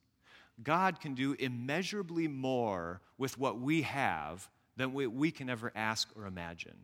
God 0.64 1.00
can 1.00 1.14
do 1.14 1.36
immeasurably 1.40 2.28
more 2.28 3.02
with 3.18 3.38
what 3.38 3.60
we 3.60 3.84
have 3.84 4.50
than 4.76 4.94
we 4.94 5.32
can 5.32 5.50
ever 5.50 5.72
ask 5.76 6.10
or 6.16 6.26
imagine. 6.26 6.78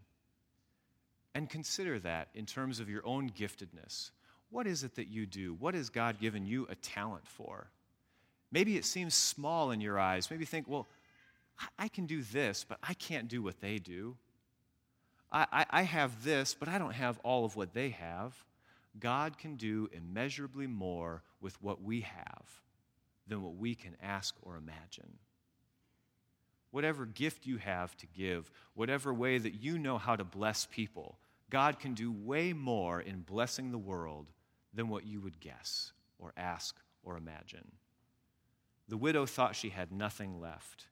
And 1.33 1.49
consider 1.49 1.99
that 1.99 2.29
in 2.33 2.45
terms 2.45 2.79
of 2.79 2.89
your 2.89 3.05
own 3.05 3.29
giftedness. 3.29 4.11
What 4.49 4.67
is 4.67 4.83
it 4.83 4.95
that 4.95 5.07
you 5.07 5.25
do? 5.25 5.53
What 5.53 5.73
has 5.73 5.89
God 5.89 6.19
given 6.19 6.45
you 6.45 6.65
a 6.69 6.75
talent 6.75 7.27
for? 7.27 7.69
Maybe 8.51 8.77
it 8.77 8.85
seems 8.85 9.13
small 9.13 9.71
in 9.71 9.81
your 9.81 9.99
eyes. 9.99 10.31
Maybe 10.31 10.45
think, 10.45 10.67
well, 10.67 10.87
I 11.77 11.89
can 11.89 12.05
do 12.05 12.21
this, 12.21 12.65
but 12.67 12.77
I 12.81 12.93
can't 12.93 13.27
do 13.27 13.41
what 13.41 13.59
they 13.59 13.79
do. 13.79 14.15
I, 15.31 15.47
I, 15.51 15.65
I 15.71 15.81
have 15.83 16.23
this, 16.23 16.53
but 16.53 16.69
I 16.69 16.77
don't 16.77 16.93
have 16.93 17.19
all 17.19 17.43
of 17.43 17.55
what 17.55 17.73
they 17.73 17.89
have. 17.89 18.33
God 18.97 19.37
can 19.37 19.55
do 19.55 19.89
immeasurably 19.91 20.67
more 20.67 21.21
with 21.41 21.61
what 21.61 21.81
we 21.81 22.01
have 22.01 22.61
than 23.27 23.41
what 23.41 23.55
we 23.55 23.75
can 23.75 23.95
ask 24.01 24.35
or 24.41 24.55
imagine. 24.55 25.17
Whatever 26.71 27.05
gift 27.05 27.45
you 27.45 27.57
have 27.57 27.95
to 27.97 28.07
give, 28.07 28.51
whatever 28.73 29.13
way 29.13 29.37
that 29.37 29.55
you 29.55 29.77
know 29.77 29.97
how 29.97 30.15
to 30.15 30.23
bless 30.23 30.65
people, 30.65 31.17
God 31.49 31.79
can 31.79 31.93
do 31.93 32.11
way 32.11 32.53
more 32.53 32.99
in 32.99 33.21
blessing 33.21 33.71
the 33.71 33.77
world 33.77 34.31
than 34.73 34.89
what 34.89 35.05
you 35.05 35.21
would 35.21 35.39
guess 35.39 35.93
or 36.19 36.33
ask 36.35 36.75
or 37.03 37.17
imagine. 37.17 37.71
The 38.87 38.97
widow 38.97 39.25
thought 39.25 39.55
she 39.55 39.69
had 39.69 39.91
nothing 39.91 40.39
left, 40.39 40.87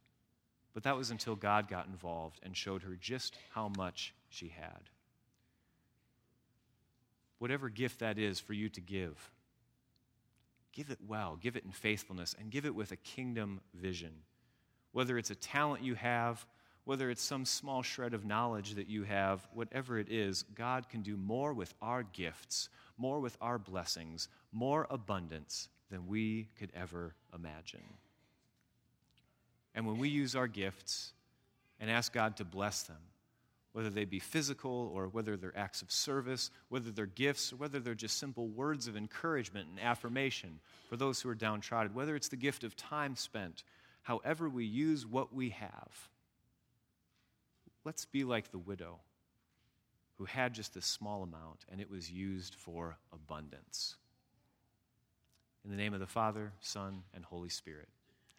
but 0.73 0.83
that 0.83 0.97
was 0.97 1.11
until 1.11 1.35
God 1.35 1.67
got 1.67 1.87
involved 1.87 2.39
and 2.43 2.55
showed 2.55 2.83
her 2.83 2.95
just 2.95 3.37
how 3.51 3.71
much 3.77 4.13
she 4.29 4.47
had. 4.47 4.89
Whatever 7.37 7.69
gift 7.69 7.99
that 7.99 8.17
is 8.17 8.39
for 8.39 8.53
you 8.53 8.69
to 8.69 8.81
give, 8.81 9.31
give 10.73 10.89
it 10.89 10.99
well, 11.07 11.37
give 11.39 11.55
it 11.55 11.63
in 11.63 11.71
faithfulness, 11.71 12.35
and 12.37 12.51
give 12.51 12.65
it 12.65 12.75
with 12.75 12.91
a 12.91 12.97
kingdom 12.97 13.61
vision. 13.73 14.11
Whether 14.91 15.17
it's 15.17 15.31
a 15.31 15.35
talent 15.35 15.83
you 15.83 15.95
have, 15.95 16.45
whether 16.85 17.09
it's 17.09 17.21
some 17.21 17.45
small 17.45 17.81
shred 17.81 18.13
of 18.13 18.25
knowledge 18.25 18.73
that 18.73 18.89
you 18.89 19.03
have, 19.03 19.47
whatever 19.53 19.97
it 19.97 20.11
is, 20.11 20.43
God 20.55 20.89
can 20.89 21.01
do 21.01 21.15
more 21.15 21.53
with 21.53 21.73
our 21.81 22.03
gifts, 22.03 22.67
more 22.97 23.19
with 23.19 23.37
our 23.39 23.57
blessings, 23.57 24.27
more 24.51 24.85
abundance 24.89 25.69
than 25.89 26.07
we 26.07 26.49
could 26.59 26.71
ever 26.75 27.15
imagine. 27.33 27.83
And 29.75 29.87
when 29.87 29.97
we 29.97 30.09
use 30.09 30.35
our 30.35 30.47
gifts 30.47 31.13
and 31.79 31.89
ask 31.89 32.11
God 32.11 32.37
to 32.37 32.45
bless 32.45 32.83
them, 32.83 32.97
whether 33.73 33.89
they 33.89 34.05
be 34.05 34.19
physical 34.19 34.91
or 34.93 35.07
whether 35.07 35.35
they're 35.35 35.57
acts 35.57 35.81
of 35.81 35.91
service, 35.91 36.51
whether 36.69 36.91
they're 36.91 37.05
gifts 37.07 37.51
or 37.51 37.57
whether 37.57 37.79
they're 37.79 37.95
just 37.95 38.17
simple 38.17 38.47
words 38.47 38.87
of 38.87 38.95
encouragement 38.95 39.67
and 39.67 39.79
affirmation 39.79 40.59
for 40.87 40.95
those 40.95 41.19
who 41.19 41.29
are 41.29 41.35
downtrodden, 41.35 41.93
whether 41.93 42.15
it's 42.15 42.29
the 42.29 42.35
gift 42.35 42.63
of 42.63 42.75
time 42.75 43.15
spent, 43.15 43.63
however 44.03 44.47
we 44.47 44.63
use 44.63 45.05
what 45.05 45.33
we 45.33 45.49
have, 45.49 46.09
let's 47.83 48.05
be 48.05 48.23
like 48.23 48.51
the 48.51 48.59
widow 48.59 48.99
who 50.19 50.25
had 50.25 50.53
just 50.53 50.75
a 50.77 50.81
small 50.81 51.23
amount 51.23 51.65
and 51.71 51.81
it 51.81 51.89
was 51.89 52.11
used 52.11 52.55
for 52.55 52.97
abundance. 53.11 53.95
In 55.65 55.71
the 55.71 55.77
name 55.77 55.93
of 55.93 55.99
the 55.99 56.07
Father, 56.07 56.51
Son, 56.59 57.03
and 57.15 57.25
Holy 57.25 57.49
Spirit, 57.49 57.87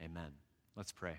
amen. 0.01 0.31
Let's 0.77 0.93
pray. 0.93 1.19